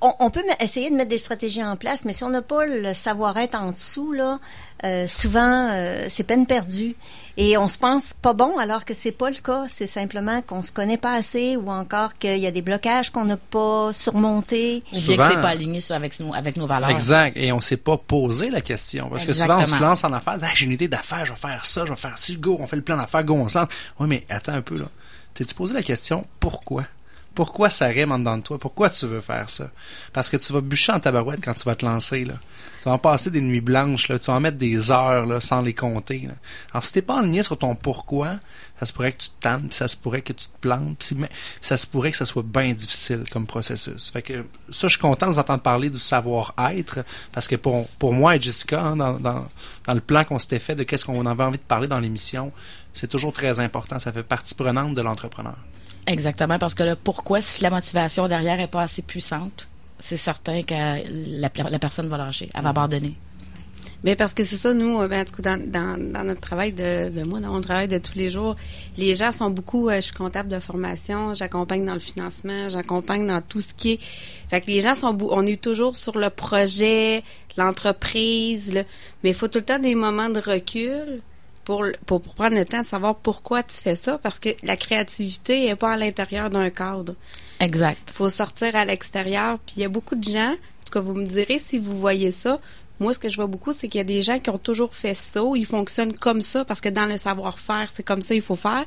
on, 0.00 0.12
on 0.20 0.30
peut 0.30 0.42
essayer 0.60 0.90
de 0.90 0.94
mettre 0.96 1.08
des 1.10 1.18
stratégies 1.18 1.64
en 1.64 1.76
place, 1.76 2.04
mais 2.04 2.12
si 2.12 2.22
on 2.24 2.30
n'a 2.30 2.42
pas 2.42 2.66
le 2.66 2.92
savoir-être 2.94 3.58
en 3.60 3.70
dessous, 3.70 4.12
là, 4.12 4.38
euh, 4.84 5.06
souvent 5.08 5.68
euh, 5.70 6.04
c'est 6.08 6.24
peine 6.24 6.46
perdue. 6.46 6.94
Et 7.38 7.56
on 7.58 7.66
se 7.68 7.76
pense 7.78 8.12
pas 8.14 8.32
bon 8.32 8.56
alors 8.58 8.84
que 8.84 8.94
c'est 8.94 9.12
pas 9.12 9.28
le 9.30 9.36
cas. 9.36 9.64
C'est 9.68 9.86
simplement 9.86 10.40
qu'on 10.42 10.62
se 10.62 10.72
connaît 10.72 10.96
pas 10.98 11.14
assez 11.14 11.56
ou 11.56 11.70
encore 11.70 12.14
qu'il 12.14 12.38
y 12.38 12.46
a 12.46 12.50
des 12.50 12.62
blocages 12.62 13.10
qu'on 13.10 13.24
n'a 13.26 13.36
pas 13.36 13.92
surmontés. 13.92 14.82
Ou 14.92 15.00
bien 15.00 15.16
que 15.16 15.22
c'est 15.24 15.40
pas 15.42 15.48
aligné 15.48 15.80
sur- 15.80 15.94
avec, 15.96 16.18
nos, 16.20 16.32
avec 16.34 16.56
nos 16.56 16.66
valeurs. 16.66 16.90
Exact. 16.90 17.36
Et 17.36 17.52
on 17.52 17.60
s'est 17.60 17.76
pas 17.76 17.96
posé 17.98 18.50
la 18.50 18.60
question. 18.60 19.08
Parce 19.10 19.24
que 19.24 19.32
souvent, 19.32 19.60
on 19.60 19.66
se 19.66 19.80
lance 19.82 20.04
en 20.04 20.12
affaires. 20.12 20.38
Ah, 20.42 20.46
j'ai 20.54 20.64
une 20.66 20.72
idée 20.72 20.88
d'affaires, 20.88 21.26
je 21.26 21.32
vais 21.32 21.38
faire 21.38 21.64
ça, 21.66 21.84
je 21.84 21.90
vais 21.90 21.96
faire 21.96 22.18
ci, 22.18 22.36
go, 22.36 22.56
on 22.60 22.66
fait 22.66 22.76
le 22.76 22.82
plan 22.82 22.96
d'affaires, 22.96 23.24
go, 23.24 23.34
on 23.34 23.48
se 23.48 23.58
lance. 23.58 23.68
Oui, 23.98 24.08
mais 24.08 24.24
attends 24.28 24.52
un 24.52 24.62
peu, 24.62 24.76
là. 24.78 24.86
T'es-tu 25.34 25.54
posé 25.54 25.74
la 25.74 25.82
question, 25.82 26.24
pourquoi? 26.40 26.84
Pourquoi 27.36 27.68
ça 27.68 27.86
rime 27.86 28.12
en 28.12 28.18
dedans 28.18 28.38
de 28.38 28.42
toi? 28.42 28.58
Pourquoi 28.58 28.88
tu 28.88 29.06
veux 29.06 29.20
faire 29.20 29.50
ça? 29.50 29.70
Parce 30.14 30.30
que 30.30 30.38
tu 30.38 30.54
vas 30.54 30.62
bûcher 30.62 30.92
en 30.92 31.00
tabarouette 31.00 31.40
quand 31.44 31.52
tu 31.52 31.64
vas 31.64 31.74
te 31.74 31.84
lancer, 31.84 32.24
là. 32.24 32.34
Tu 32.78 32.88
vas 32.88 32.94
en 32.94 32.98
passer 32.98 33.30
des 33.30 33.42
nuits 33.42 33.60
blanches. 33.60 34.06
Tu 34.06 34.14
vas 34.14 34.32
en 34.32 34.40
mettre 34.40 34.56
des 34.56 34.90
heures, 34.90 35.42
sans 35.42 35.60
les 35.60 35.74
compter. 35.74 36.28
Alors, 36.72 36.82
si 36.82 36.94
t'es 36.94 37.02
pas 37.02 37.18
aligné 37.18 37.42
sur 37.42 37.58
ton 37.58 37.74
pourquoi, 37.74 38.36
ça 38.80 38.86
se 38.86 38.92
pourrait 38.94 39.12
que 39.12 39.18
tu 39.18 39.28
te 39.28 39.40
tannes, 39.40 39.68
ça 39.70 39.86
se 39.86 39.98
pourrait 39.98 40.22
que 40.22 40.32
tu 40.32 40.46
te 40.46 40.58
plantes, 40.62 41.12
ça 41.60 41.76
se 41.76 41.86
pourrait 41.86 42.10
que 42.10 42.16
ça 42.16 42.24
soit 42.24 42.42
bien 42.42 42.72
difficile 42.72 43.24
comme 43.30 43.46
processus. 43.46 44.10
Fait 44.10 44.22
que 44.22 44.46
ça, 44.72 44.88
je 44.88 44.94
suis 44.94 44.98
content 44.98 45.26
de 45.26 45.32
vous 45.32 45.38
entendre 45.38 45.62
parler 45.62 45.90
du 45.90 45.98
savoir-être, 45.98 47.04
parce 47.32 47.46
que 47.46 47.56
pour, 47.56 48.12
moi 48.14 48.36
et 48.36 48.40
Jessica, 48.40 48.80
hein, 48.80 48.96
dans, 48.96 49.20
dans, 49.20 49.46
dans 49.86 49.94
le 49.94 50.00
plan 50.00 50.24
qu'on 50.24 50.38
s'était 50.38 50.58
fait 50.58 50.74
de 50.74 50.84
qu'est-ce 50.84 51.04
qu'on 51.04 51.26
avait 51.26 51.44
envie 51.44 51.58
de 51.58 51.62
parler 51.62 51.86
dans 51.86 52.00
l'émission, 52.00 52.50
c'est 52.94 53.08
toujours 53.08 53.32
très 53.32 53.60
important. 53.60 53.98
Ça 53.98 54.10
fait 54.10 54.22
partie 54.22 54.54
prenante 54.54 54.94
de 54.94 55.02
l'entrepreneur. 55.02 55.56
Exactement, 56.06 56.58
parce 56.58 56.74
que 56.74 56.84
le 56.84 56.94
pourquoi, 56.96 57.40
si 57.40 57.62
la 57.62 57.70
motivation 57.70 58.28
derrière 58.28 58.60
est 58.60 58.68
pas 58.70 58.82
assez 58.82 59.02
puissante, 59.02 59.66
c'est 59.98 60.16
certain 60.16 60.62
que 60.62 60.74
la, 60.74 61.50
la 61.70 61.78
personne 61.78 62.06
va 62.08 62.16
lâcher, 62.18 62.48
elle 62.54 62.62
va 62.62 62.68
abandonner. 62.70 63.14
Mais 64.04 64.14
parce 64.14 64.34
que 64.34 64.44
c'est 64.44 64.58
ça, 64.58 64.72
nous, 64.72 65.00
euh, 65.00 65.08
ben, 65.08 65.22
en 65.22 65.24
tout 65.24 65.42
cas, 65.42 65.56
dans, 65.56 65.70
dans, 65.70 66.12
dans 66.12 66.22
notre 66.22 66.40
travail 66.40 66.72
de, 66.72 67.08
ben, 67.08 67.24
moi, 67.26 67.40
dans 67.40 67.48
mon 67.52 67.60
travail 67.60 67.88
de 67.88 67.98
tous 67.98 68.14
les 68.14 68.30
jours, 68.30 68.54
les 68.98 69.14
gens 69.16 69.32
sont 69.32 69.50
beaucoup, 69.50 69.88
euh, 69.88 69.96
je 69.96 70.00
suis 70.02 70.12
comptable 70.12 70.48
de 70.48 70.60
formation, 70.60 71.34
j'accompagne 71.34 71.84
dans 71.84 71.94
le 71.94 71.98
financement, 71.98 72.68
j'accompagne 72.68 73.26
dans 73.26 73.40
tout 73.42 73.60
ce 73.60 73.74
qui 73.74 73.92
est, 73.92 74.00
fait 74.48 74.60
que 74.60 74.66
les 74.68 74.82
gens 74.82 74.94
sont, 74.94 75.16
on 75.30 75.44
est 75.44 75.60
toujours 75.60 75.96
sur 75.96 76.18
le 76.18 76.30
projet, 76.30 77.24
l'entreprise, 77.56 78.72
le- 78.72 78.84
mais 79.24 79.30
il 79.30 79.34
faut 79.34 79.48
tout 79.48 79.58
le 79.58 79.64
temps 79.64 79.78
des 79.80 79.94
moments 79.96 80.28
de 80.28 80.40
recul 80.40 81.20
pour, 81.66 81.84
pour, 82.06 82.22
pour 82.22 82.34
prendre 82.34 82.56
le 82.56 82.64
temps 82.64 82.80
de 82.80 82.86
savoir 82.86 83.16
pourquoi 83.16 83.62
tu 83.62 83.76
fais 83.76 83.96
ça, 83.96 84.16
parce 84.18 84.38
que 84.38 84.50
la 84.62 84.76
créativité 84.76 85.66
est 85.66 85.76
pas 85.76 85.92
à 85.92 85.96
l'intérieur 85.96 86.48
d'un 86.48 86.70
cadre. 86.70 87.14
Exact. 87.60 87.98
Il 88.06 88.12
faut 88.14 88.30
sortir 88.30 88.74
à 88.76 88.84
l'extérieur. 88.84 89.58
Puis 89.58 89.74
il 89.78 89.82
y 89.82 89.84
a 89.84 89.88
beaucoup 89.88 90.14
de 90.14 90.24
gens, 90.24 90.52
en 90.52 90.84
tout 90.86 90.92
cas, 90.92 91.00
vous 91.00 91.14
me 91.14 91.26
direz 91.26 91.58
si 91.58 91.78
vous 91.78 91.98
voyez 91.98 92.30
ça, 92.30 92.56
Moi, 92.98 93.12
ce 93.12 93.18
que 93.18 93.28
je 93.28 93.36
vois 93.36 93.46
beaucoup, 93.46 93.72
c'est 93.72 93.88
qu'il 93.88 93.98
y 93.98 94.00
a 94.00 94.04
des 94.04 94.22
gens 94.22 94.38
qui 94.38 94.48
ont 94.48 94.58
toujours 94.58 94.94
fait 94.94 95.14
ça, 95.14 95.40
ils 95.54 95.66
fonctionnent 95.66 96.14
comme 96.14 96.40
ça, 96.40 96.64
parce 96.64 96.80
que 96.80 96.88
dans 96.88 97.04
le 97.04 97.18
savoir-faire, 97.18 97.90
c'est 97.94 98.02
comme 98.02 98.22
ça 98.22 98.34
il 98.34 98.40
faut 98.40 98.56
faire, 98.56 98.86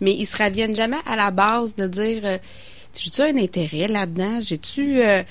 mais 0.00 0.12
ils 0.12 0.26
se 0.26 0.40
reviennent 0.40 0.74
jamais 0.74 0.98
à 1.06 1.16
la 1.16 1.30
base 1.30 1.74
de 1.74 1.86
dire, 1.88 2.22
euh, 2.24 2.38
j'ai-tu 2.96 3.22
un 3.22 3.36
intérêt 3.36 3.88
là-dedans? 3.88 4.40
J'ai-tu... 4.40 5.02
euh, 5.02 5.22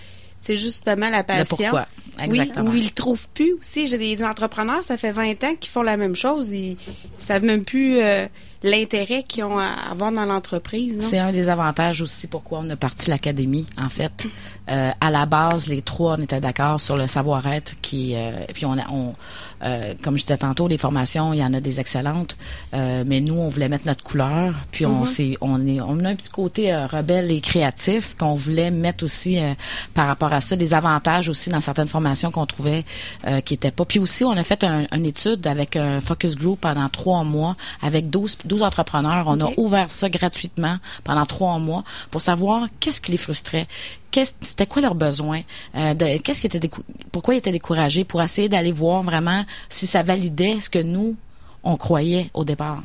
c'est 0.41 0.55
justement 0.55 1.09
la 1.09 1.23
passion. 1.23 1.45
pourquoi? 1.49 1.85
Oui, 2.27 2.51
ou 2.57 2.73
ils 2.73 2.85
le 2.85 2.89
trouvent 2.91 3.27
plus 3.33 3.53
aussi. 3.53 3.87
J'ai 3.87 3.97
des 3.97 4.23
entrepreneurs, 4.23 4.83
ça 4.83 4.97
fait 4.97 5.11
20 5.11 5.43
ans 5.43 5.55
qu'ils 5.59 5.71
font 5.71 5.83
la 5.83 5.97
même 5.97 6.15
chose. 6.15 6.51
Ils, 6.51 6.71
ils 6.71 6.77
savent 7.17 7.43
même 7.43 7.63
plus 7.63 7.99
euh, 7.99 8.27
l'intérêt 8.63 9.23
qu'ils 9.23 9.43
ont 9.43 9.57
à 9.57 9.69
avoir 9.91 10.11
dans 10.11 10.25
l'entreprise. 10.25 10.97
C'est 11.01 11.17
un 11.19 11.31
des 11.31 11.49
avantages 11.49 12.01
aussi 12.01 12.27
pourquoi 12.27 12.59
on 12.63 12.69
a 12.69 12.75
parti 12.75 13.09
l'académie. 13.09 13.65
En 13.77 13.89
fait, 13.89 14.27
Euh, 14.69 14.91
à 15.01 15.09
la 15.09 15.25
base, 15.25 15.67
les 15.67 15.81
trois, 15.81 16.15
on 16.17 16.21
était 16.21 16.39
d'accord 16.39 16.79
sur 16.79 16.95
le 16.95 17.07
savoir-être 17.07 17.73
qui, 17.81 18.13
euh, 18.15 18.31
puis 18.53 18.65
on, 18.65 18.73
a, 18.77 18.87
on 18.91 19.15
euh, 19.63 19.93
comme 20.03 20.15
je 20.17 20.21
disais 20.21 20.37
tantôt, 20.37 20.67
les 20.67 20.77
formations, 20.77 21.33
il 21.33 21.39
y 21.39 21.43
en 21.43 21.53
a 21.53 21.59
des 21.59 21.79
excellentes, 21.79 22.37
euh, 22.73 23.03
mais 23.05 23.19
nous, 23.19 23.35
on 23.35 23.47
voulait 23.49 23.67
mettre 23.67 23.87
notre 23.87 24.03
couleur, 24.03 24.53
puis 24.71 24.85
on 24.85 25.03
s'est, 25.05 25.37
on 25.41 25.65
est, 25.67 25.81
on 25.81 25.99
a 26.05 26.09
un 26.09 26.15
petit 26.15 26.29
côté 26.29 26.71
euh, 26.73 26.85
rebelle 26.87 27.29
et 27.31 27.41
créatif 27.41 28.15
qu'on 28.15 28.35
voulait 28.35 28.71
mettre 28.71 29.03
aussi 29.03 29.37
euh, 29.39 29.53
par 29.93 30.07
rapport 30.07 30.31
à 30.31 30.39
ça, 30.39 30.55
des 30.55 30.73
avantages 30.73 31.27
aussi 31.29 31.49
dans 31.49 31.59
certaines 31.61 31.87
formations 31.87 32.31
qu'on 32.31 32.45
trouvait 32.45 32.85
euh, 33.27 33.41
qui 33.41 33.55
étaient 33.55 33.71
pas. 33.71 33.83
Puis 33.85 33.99
aussi, 33.99 34.23
on 34.23 34.31
a 34.31 34.43
fait 34.43 34.63
un- 34.63 34.85
une 34.95 35.05
étude 35.05 35.45
avec 35.47 35.75
un 35.75 35.99
focus 35.99 36.35
group 36.37 36.61
pendant 36.61 36.87
trois 36.89 37.23
mois 37.23 37.55
avec 37.81 38.09
12, 38.09 38.37
12 38.45 38.63
entrepreneurs. 38.63 39.25
On 39.27 39.41
a 39.41 39.49
ouvert 39.57 39.91
ça 39.91 40.09
gratuitement 40.09 40.77
pendant 41.03 41.25
trois 41.25 41.57
mois 41.59 41.83
pour 42.11 42.21
savoir 42.21 42.67
qu'est-ce 42.79 43.01
qui 43.01 43.11
les 43.11 43.17
frustrait, 43.17 43.67
qu'est-ce- 44.11 44.33
c'était 44.41 44.65
quoi 44.67 44.81
leurs 44.81 44.95
besoins, 44.95 45.41
euh, 45.75 45.93
de- 45.93 46.17
qu'est-ce 46.21 46.41
qui 46.41 46.47
était 46.47 46.59
décou- 46.59 46.83
pourquoi 47.11 47.35
ils 47.35 47.37
étaient 47.37 47.51
découragés, 47.51 48.03
pour 48.03 48.21
essayer 48.21 48.49
d'aller 48.49 48.71
voir 48.71 49.01
vraiment 49.03 49.45
si 49.69 49.87
ça 49.87 50.03
validait 50.03 50.59
ce 50.61 50.69
que 50.69 50.79
nous 50.79 51.15
on 51.63 51.75
croyait 51.77 52.29
au 52.33 52.45
départ? 52.45 52.81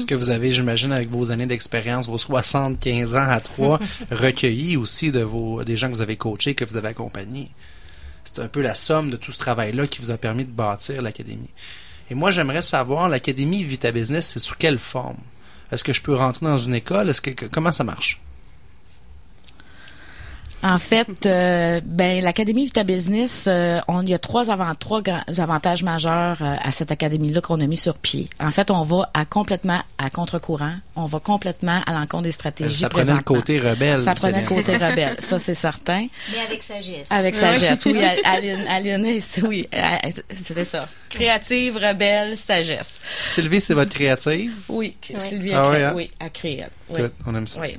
Ce 0.00 0.04
que 0.06 0.14
vous 0.16 0.30
avez, 0.30 0.50
j'imagine, 0.50 0.90
avec 0.90 1.08
vos 1.08 1.30
années 1.30 1.46
d'expérience, 1.46 2.06
vos 2.08 2.18
75 2.18 3.14
ans 3.14 3.28
à 3.30 3.38
trois, 3.40 3.78
recueillis 4.10 4.76
aussi 4.76 5.12
de 5.12 5.20
vos 5.20 5.62
des 5.62 5.76
gens 5.76 5.88
que 5.88 5.94
vous 5.94 6.00
avez 6.02 6.16
coachés, 6.16 6.54
que 6.56 6.64
vous 6.64 6.76
avez 6.76 6.88
accompagnés. 6.88 7.50
C'est 8.24 8.40
un 8.40 8.48
peu 8.48 8.60
la 8.60 8.74
somme 8.74 9.10
de 9.10 9.16
tout 9.16 9.30
ce 9.30 9.38
travail-là 9.38 9.86
qui 9.86 10.00
vous 10.00 10.10
a 10.10 10.16
permis 10.18 10.44
de 10.44 10.50
bâtir 10.50 11.00
l'académie. 11.00 11.50
Et 12.10 12.14
moi, 12.16 12.30
j'aimerais 12.32 12.62
savoir, 12.62 13.08
l'académie 13.08 13.62
Vita 13.62 13.92
Business, 13.92 14.30
c'est 14.32 14.40
sous 14.40 14.56
quelle 14.58 14.78
forme? 14.78 15.16
Est-ce 15.70 15.84
que 15.84 15.92
je 15.92 16.02
peux 16.02 16.14
rentrer 16.16 16.46
dans 16.46 16.58
une 16.58 16.74
école? 16.74 17.08
Est-ce 17.10 17.20
que, 17.20 17.30
que- 17.30 17.46
comment 17.46 17.70
ça 17.72 17.84
marche? 17.84 18.20
En 20.62 20.78
fait, 20.80 21.24
euh, 21.26 21.80
ben 21.84 22.20
l'académie 22.22 22.64
Vita 22.64 22.82
Business, 22.82 23.46
euh, 23.48 23.80
on 23.86 24.02
il 24.02 24.08
y 24.08 24.14
a 24.14 24.18
trois 24.18 24.50
avant 24.50 24.74
trois 24.74 25.02
grands 25.02 25.22
avantages 25.38 25.84
majeurs 25.84 26.38
euh, 26.40 26.56
à 26.60 26.72
cette 26.72 26.90
académie-là 26.90 27.40
qu'on 27.40 27.60
a 27.60 27.66
mis 27.66 27.76
sur 27.76 27.94
pied. 27.96 28.28
En 28.40 28.50
fait, 28.50 28.70
on 28.72 28.82
va 28.82 29.08
à 29.14 29.24
complètement 29.24 29.80
à 29.98 30.10
contre-courant, 30.10 30.72
on 30.96 31.04
va 31.04 31.20
complètement 31.20 31.80
à 31.86 31.92
l'encontre 31.92 32.24
des 32.24 32.32
stratégies. 32.32 32.74
Ça 32.76 32.88
prenait 32.88 33.12
le 33.12 33.20
côté 33.22 33.60
rebelle. 33.60 34.00
Ça 34.00 34.14
prenait 34.14 34.40
le 34.42 34.48
côté 34.48 34.72
rebelle, 34.72 35.16
ça 35.20 35.38
c'est 35.38 35.54
certain. 35.54 36.06
Mais 36.32 36.38
avec 36.48 36.62
sagesse. 36.62 37.06
Avec 37.10 37.34
sagesse, 37.36 37.84
oui, 37.86 38.02
Al- 38.02 38.66
Aline, 38.68 39.06
oui, 39.44 39.68
c'est 40.30 40.64
ça. 40.64 40.88
Créative, 41.08 41.76
rebelle, 41.76 42.36
sagesse. 42.36 43.00
Sylvie, 43.22 43.60
c'est 43.60 43.74
votre 43.74 43.94
créative? 43.94 44.52
Oui, 44.68 44.96
Oui. 45.10 45.20
Sylvie 45.20 45.52
Ah 45.54 45.62
a 45.62 45.68
créé, 45.70 45.78
oui, 45.78 45.84
hein? 45.84 45.92
oui, 45.94 46.10
a 46.20 46.28
créé. 46.30 46.64
Oui. 46.90 47.00
Good, 47.02 47.12
on 47.26 47.34
aime 47.36 47.46
ça. 47.46 47.60
Oui. 47.60 47.78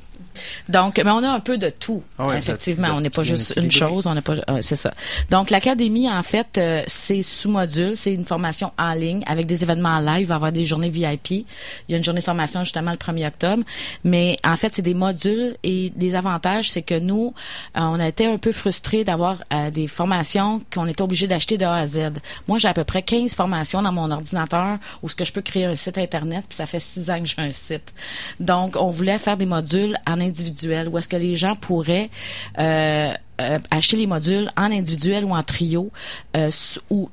Donc, 0.67 1.01
mais 1.03 1.11
on 1.11 1.23
a 1.23 1.29
un 1.29 1.39
peu 1.39 1.57
de 1.57 1.69
tout. 1.69 2.03
Ah 2.17 2.29
effectivement, 2.37 2.89
on 2.93 3.01
n'est 3.01 3.09
pas 3.09 3.23
juste 3.23 3.53
une 3.57 3.71
chose, 3.71 4.07
on 4.07 4.13
n'est 4.13 4.21
pas, 4.21 4.35
euh, 4.49 4.59
c'est 4.61 4.75
ça. 4.75 4.93
Donc, 5.29 5.49
l'académie, 5.49 6.09
en 6.09 6.23
fait, 6.23 6.57
euh, 6.57 6.83
c'est 6.87 7.23
sous 7.23 7.49
module, 7.49 7.95
c'est 7.95 8.13
une 8.13 8.25
formation 8.25 8.71
en 8.77 8.93
ligne 8.93 9.23
avec 9.25 9.45
des 9.45 9.63
événements 9.63 9.89
en 9.89 9.99
live, 9.99 10.21
il 10.21 10.27
va 10.27 10.35
y 10.35 10.37
avoir 10.37 10.51
des 10.51 10.65
journées 10.65 10.89
VIP. 10.89 11.31
Il 11.31 11.45
y 11.89 11.93
a 11.93 11.97
une 11.97 12.03
journée 12.03 12.19
de 12.19 12.25
formation 12.25 12.63
justement 12.63 12.91
le 12.91 12.97
1er 12.97 13.27
octobre, 13.27 13.63
mais 14.03 14.37
en 14.43 14.55
fait, 14.55 14.75
c'est 14.75 14.81
des 14.81 14.93
modules 14.93 15.55
et 15.63 15.91
des 15.95 16.15
avantages, 16.15 16.71
c'est 16.71 16.81
que 16.81 16.97
nous, 16.99 17.33
euh, 17.77 17.81
on 17.81 17.99
a 17.99 18.07
été 18.07 18.25
un 18.25 18.37
peu 18.37 18.51
frustrés 18.51 19.03
d'avoir 19.03 19.37
euh, 19.53 19.69
des 19.69 19.87
formations 19.87 20.61
qu'on 20.73 20.87
était 20.87 21.01
obligé 21.01 21.27
d'acheter 21.27 21.57
de 21.57 21.65
A 21.65 21.75
à 21.75 21.85
Z. 21.85 22.13
Moi, 22.47 22.57
j'ai 22.57 22.67
à 22.67 22.73
peu 22.73 22.83
près 22.83 23.01
15 23.01 23.35
formations 23.35 23.81
dans 23.81 23.91
mon 23.91 24.11
ordinateur 24.11 24.77
où 25.01 25.09
ce 25.09 25.15
que 25.15 25.25
je 25.25 25.33
peux 25.33 25.41
créer 25.41 25.65
un 25.65 25.75
site 25.75 25.97
internet, 25.97 26.45
puis 26.47 26.55
ça 26.55 26.65
fait 26.65 26.79
six 26.79 27.09
ans 27.09 27.19
que 27.19 27.25
j'ai 27.25 27.41
un 27.41 27.51
site. 27.51 27.93
Donc, 28.39 28.75
on 28.75 28.89
voulait 28.89 29.17
faire 29.17 29.37
des 29.37 29.45
modules 29.45 29.97
en 30.07 30.19
individuel 30.29 30.87
où 30.87 30.97
est-ce 30.97 31.07
que 31.07 31.17
les 31.17 31.35
gens 31.35 31.55
pourraient 31.55 32.09
euh, 32.57 33.13
euh, 33.41 33.59
acheter 33.71 33.97
les 33.97 34.07
modules 34.07 34.49
en 34.57 34.71
individuel 34.71 35.25
ou 35.25 35.35
en 35.35 35.43
trio 35.43 35.91
euh, 36.35 36.49
ou 36.89 37.09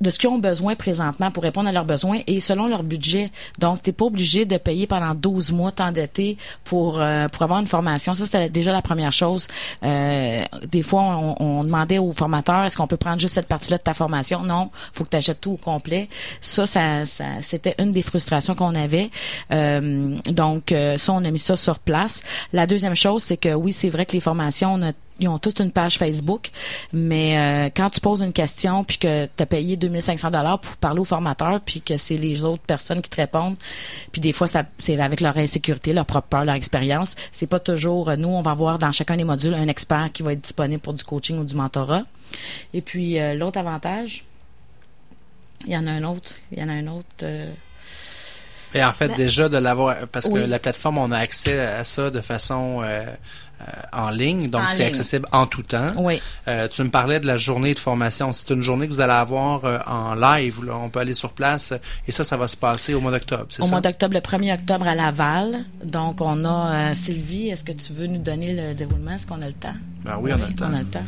de 0.00 0.10
ce 0.10 0.18
qu'ils 0.18 0.28
ont 0.28 0.38
besoin 0.38 0.74
présentement 0.74 1.30
pour 1.30 1.42
répondre 1.42 1.68
à 1.68 1.72
leurs 1.72 1.84
besoins 1.84 2.20
et 2.26 2.40
selon 2.40 2.68
leur 2.68 2.82
budget. 2.82 3.30
Donc, 3.58 3.82
tu 3.82 3.90
n'es 3.90 3.94
pas 3.94 4.04
obligé 4.04 4.44
de 4.44 4.56
payer 4.56 4.86
pendant 4.86 5.14
12 5.14 5.52
mois 5.52 5.70
t'endetter 5.70 6.36
pour 6.64 7.00
euh, 7.00 7.28
pour 7.28 7.42
avoir 7.42 7.60
une 7.60 7.66
formation. 7.66 8.14
Ça, 8.14 8.24
c'était 8.24 8.48
déjà 8.48 8.72
la 8.72 8.82
première 8.82 9.12
chose. 9.12 9.48
Euh, 9.82 10.42
des 10.70 10.82
fois, 10.82 11.02
on, 11.02 11.36
on 11.40 11.64
demandait 11.64 11.98
aux 11.98 12.12
formateurs, 12.12 12.64
est-ce 12.64 12.76
qu'on 12.76 12.86
peut 12.86 12.96
prendre 12.96 13.20
juste 13.20 13.34
cette 13.34 13.48
partie-là 13.48 13.78
de 13.78 13.82
ta 13.82 13.94
formation? 13.94 14.42
Non, 14.42 14.70
faut 14.92 15.04
que 15.04 15.10
tu 15.10 15.16
achètes 15.16 15.40
tout 15.40 15.52
au 15.52 15.56
complet. 15.56 16.08
Ça, 16.40 16.66
ça, 16.66 17.06
ça 17.06 17.24
c'était 17.40 17.74
une 17.78 17.92
des 17.92 18.02
frustrations 18.02 18.54
qu'on 18.54 18.74
avait. 18.74 19.10
Euh, 19.52 20.14
donc, 20.26 20.72
euh, 20.72 20.96
ça, 20.98 21.12
on 21.12 21.24
a 21.24 21.30
mis 21.30 21.38
ça 21.38 21.56
sur 21.56 21.78
place. 21.78 22.22
La 22.52 22.66
deuxième 22.66 22.94
chose, 22.94 23.22
c'est 23.22 23.36
que 23.36 23.54
oui, 23.54 23.72
c'est 23.72 23.90
vrai 23.90 24.06
que 24.06 24.12
les 24.12 24.20
formations, 24.20 24.74
on 24.74 24.82
a 24.82 24.92
ils 25.20 25.28
ont 25.28 25.38
toute 25.38 25.60
une 25.60 25.70
page 25.70 25.98
Facebook, 25.98 26.50
mais 26.92 27.38
euh, 27.38 27.70
quand 27.74 27.90
tu 27.90 28.00
poses 28.00 28.22
une 28.22 28.32
question 28.32 28.84
puis 28.84 28.98
que 28.98 29.26
tu 29.26 29.42
as 29.42 29.46
payé 29.46 29.76
2500 29.76 30.30
dollars 30.30 30.60
pour 30.60 30.76
parler 30.76 31.00
au 31.00 31.04
formateur 31.04 31.60
puis 31.60 31.80
que 31.80 31.96
c'est 31.96 32.16
les 32.16 32.44
autres 32.44 32.62
personnes 32.62 33.02
qui 33.02 33.10
te 33.10 33.16
répondent, 33.16 33.56
puis 34.12 34.20
des 34.20 34.32
fois 34.32 34.46
c'est 34.78 35.00
avec 35.00 35.20
leur 35.20 35.36
insécurité, 35.36 35.92
leur 35.92 36.06
propre 36.06 36.28
peur, 36.28 36.44
leur 36.44 36.54
expérience, 36.54 37.16
c'est 37.32 37.46
pas 37.46 37.60
toujours 37.60 38.10
euh, 38.10 38.16
nous 38.16 38.28
on 38.28 38.42
va 38.42 38.50
avoir 38.50 38.78
dans 38.78 38.92
chacun 38.92 39.16
des 39.16 39.24
modules 39.24 39.54
un 39.54 39.68
expert 39.68 40.10
qui 40.12 40.22
va 40.22 40.32
être 40.32 40.40
disponible 40.40 40.80
pour 40.80 40.94
du 40.94 41.04
coaching 41.04 41.38
ou 41.38 41.44
du 41.44 41.54
mentorat. 41.54 42.02
Et 42.74 42.82
puis 42.82 43.18
euh, 43.18 43.34
l'autre 43.34 43.58
avantage, 43.58 44.24
il 45.64 45.72
y 45.72 45.76
en 45.76 45.86
a 45.86 45.92
un 45.92 46.04
autre, 46.04 46.32
il 46.52 46.58
y 46.58 46.62
en 46.62 46.68
a 46.68 46.72
un 46.72 46.86
autre 46.86 47.06
euh, 47.22 47.52
Et 48.74 48.84
en 48.84 48.92
fait, 48.92 49.08
déjà 49.16 49.48
de 49.48 49.56
l'avoir, 49.56 50.06
parce 50.08 50.28
que 50.28 50.38
la 50.38 50.58
plateforme, 50.58 50.98
on 50.98 51.10
a 51.10 51.18
accès 51.18 51.58
à 51.58 51.84
ça 51.84 52.10
de 52.10 52.20
façon 52.20 52.82
euh, 52.82 53.04
euh, 53.04 53.06
en 53.92 54.10
ligne, 54.10 54.50
donc 54.50 54.64
c'est 54.70 54.84
accessible 54.84 55.26
en 55.32 55.46
tout 55.46 55.62
temps. 55.62 55.92
oui. 55.98 56.20
Euh, 56.48 56.68
tu 56.68 56.82
me 56.84 56.90
parlais 56.90 57.18
de 57.20 57.26
la 57.26 57.38
journée 57.38 57.72
de 57.74 57.78
formation. 57.78 58.32
C'est 58.32 58.50
une 58.50 58.62
journée 58.62 58.86
que 58.86 58.92
vous 58.92 59.00
allez 59.00 59.12
avoir 59.12 59.64
euh, 59.64 59.78
en 59.86 60.14
live. 60.14 60.62
Là. 60.64 60.74
On 60.76 60.90
peut 60.90 61.00
aller 61.00 61.14
sur 61.14 61.32
place 61.32 61.72
euh, 61.72 61.78
et 62.06 62.12
ça, 62.12 62.22
ça 62.22 62.36
va 62.36 62.46
se 62.48 62.56
passer 62.56 62.94
au 62.94 63.00
mois 63.00 63.10
d'octobre, 63.10 63.46
c'est 63.48 63.62
Au 63.62 63.64
ça? 63.64 63.70
mois 63.72 63.80
d'octobre, 63.80 64.14
le 64.14 64.20
1er 64.20 64.54
octobre 64.54 64.86
à 64.86 64.94
Laval. 64.94 65.64
Donc, 65.82 66.20
on 66.20 66.44
a 66.44 66.90
euh, 66.90 66.94
Sylvie, 66.94 67.48
est-ce 67.48 67.64
que 67.64 67.72
tu 67.72 67.92
veux 67.92 68.06
nous 68.06 68.18
donner 68.22 68.52
le 68.52 68.74
déroulement? 68.74 69.12
Est-ce 69.12 69.26
qu'on 69.26 69.40
a 69.42 69.46
le 69.46 69.52
temps? 69.54 69.74
Ben 70.04 70.18
oui, 70.20 70.30
on 70.32 70.42
a 70.42 70.46
le 70.46 70.54
temps. 70.54 70.66
On 70.70 70.74
a 70.74 70.80
le 70.80 70.84
temps. 70.84 71.04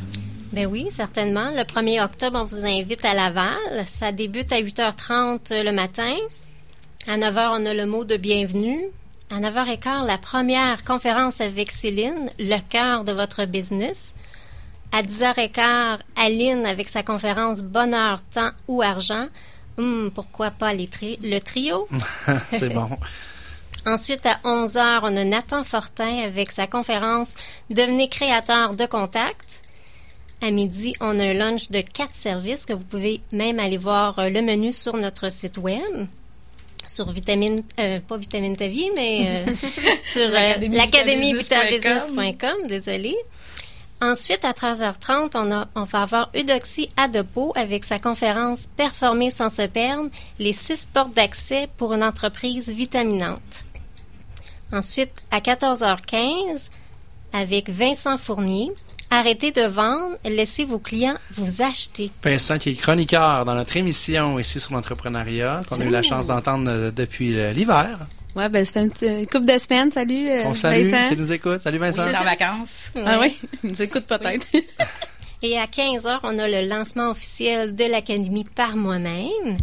Ben 0.53 0.67
oui, 0.67 0.89
certainement. 0.91 1.51
Le 1.55 1.63
1er 1.63 2.03
octobre, 2.03 2.39
on 2.41 2.45
vous 2.45 2.65
invite 2.65 3.05
à 3.05 3.15
Laval. 3.15 3.55
Ça 3.87 4.11
débute 4.13 4.51
à 4.53 4.61
8h30 4.61 5.63
le 5.63 5.73
matin. 5.73 6.15
À 7.07 7.17
9h, 7.19 7.51
on 7.61 7.67
a 7.67 7.75
le 7.75 7.87
mot 7.87 8.05
de 8.05 8.17
bienvenue. 8.17 8.81
À 9.31 9.41
9h15, 9.41 10.07
la 10.07 10.17
première 10.19 10.83
conférence 10.85 11.41
avec 11.41 11.71
Céline, 11.71 12.31
le 12.39 12.59
cœur 12.69 13.05
de 13.05 13.13
votre 13.13 13.45
business. 13.45 14.15
À 14.91 15.03
10h15, 15.03 15.99
Aline 16.17 16.65
avec 16.65 16.89
sa 16.89 17.03
conférence 17.03 17.63
Bonheur, 17.63 18.23
temps 18.33 18.51
ou 18.69 18.81
argent. 18.81 19.27
Hum, 19.77 20.11
pourquoi 20.15 20.51
pas 20.51 20.73
les 20.73 20.87
tri- 20.89 21.19
le 21.23 21.39
trio? 21.41 21.87
c'est 22.51 22.71
bon. 22.71 22.89
Ensuite, 23.87 24.25
à 24.27 24.37
11h, 24.45 25.01
on 25.03 25.17
a 25.17 25.25
Nathan 25.25 25.63
Fortin 25.63 26.25
avec 26.25 26.51
sa 26.51 26.67
conférence 26.67 27.35
Devenez 27.71 28.09
créateur 28.09 28.73
de 28.75 28.87
contact. 28.87 29.63
À 30.41 30.51
midi, 30.51 30.95
on 31.01 31.19
a 31.21 31.25
un 31.25 31.35
lunch 31.35 31.71
de 31.71 31.81
quatre 31.83 32.15
services 32.15 32.65
que 32.65 32.73
vous 32.73 32.85
pouvez 32.85 33.21
même 33.33 33.59
aller 33.61 33.77
voir 33.77 34.19
euh, 34.19 34.29
le 34.31 34.41
menu 34.41 34.73
sur 34.73 34.97
notre 34.97 35.31
site 35.31 35.59
web. 35.59 36.07
Sur 36.89 37.13
vitamine, 37.13 37.63
euh, 37.79 38.01
pas 38.01 38.17
vitamine 38.17 38.57
ta 38.57 38.69
vie, 38.69 38.91
mais 38.95 39.27
euh, 39.29 39.47
sur 40.05 40.23
euh, 40.23 40.33
L'Académie 40.33 40.77
l'académievitabusiness.com, 40.77 42.67
désolé. 42.67 43.15
Ensuite, 44.01 44.45
à 44.45 44.53
13h30, 44.53 45.33
on, 45.35 45.51
a, 45.53 45.69
on 45.75 45.83
va 45.83 46.03
avoir 46.03 46.31
Eudoxie 46.35 46.89
Adepo 46.97 47.53
avec 47.57 47.85
sa 47.85 47.99
conférence 47.99 48.69
Performer 48.77 49.31
sans 49.31 49.51
se 49.51 49.63
perdre, 49.63 50.09
les 50.39 50.53
six 50.53 50.87
portes 50.87 51.15
d'accès 51.15 51.69
pour 51.77 51.93
une 51.93 52.05
entreprise 52.05 52.69
vitaminante. 52.69 53.65
Ensuite, 54.73 55.13
à 55.31 55.41
14h15, 55.41 56.71
avec 57.33 57.69
Vincent 57.71 58.19
Fournier, 58.19 58.71
Arrêtez 59.11 59.53
de 59.53 59.63
vendre, 59.63 60.17
laissez 60.25 60.65
vos 60.65 60.79
clients 60.79 61.17
vous 61.33 61.63
acheter. 61.63 62.11
Vincent 62.23 62.59
qui 62.59 62.71
est 62.71 62.75
chroniqueur 62.75 63.45
dans 63.47 63.55
notre 63.55 63.77
émission 63.77 64.39
ici 64.39 64.61
sur 64.61 64.75
l'entrepreneuriat, 64.75 65.63
qu'on 65.69 65.81
a 65.81 65.85
eu 65.85 65.91
la 65.91 66.03
chance 66.03 66.27
d'entendre 66.27 66.69
euh, 66.69 66.91
depuis 66.91 67.39
euh, 67.39 67.53
l'hiver. 67.53 67.99
Ouais, 68.37 68.51
ben, 68.51 68.65
ça 68.65 68.75
fait 68.75 68.81
une, 68.83 68.91
petite- 68.91 69.09
une 69.09 69.27
couple 69.27 69.47
de 69.47 69.59
semaines. 69.59 69.91
Salut, 69.91 70.29
euh, 70.29 70.43
On 70.45 70.55
salue, 70.55 70.91
Vincent. 70.91 71.09
s'il 71.09 71.19
nous 71.19 71.33
écoute. 71.33 71.61
Salut 71.63 71.79
Vincent. 71.79 72.07
Il 72.07 72.15
est 72.15 72.19
en 72.19 72.25
vacances. 72.25 72.91
Ah 73.05 73.19
oui, 73.19 73.35
il 73.65 73.71
nous 73.71 73.83
écoute 73.83 74.05
peut-être. 74.07 74.47
Et 75.43 75.59
à 75.59 75.67
15 75.67 76.07
heures, 76.07 76.21
on 76.25 76.37
a 76.39 76.47
le 76.49 76.69
lancement 76.69 77.11
officiel 77.11 77.75
de 77.75 77.85
l'Académie 77.85 78.45
par 78.45 78.77
moi-même. 78.77 79.57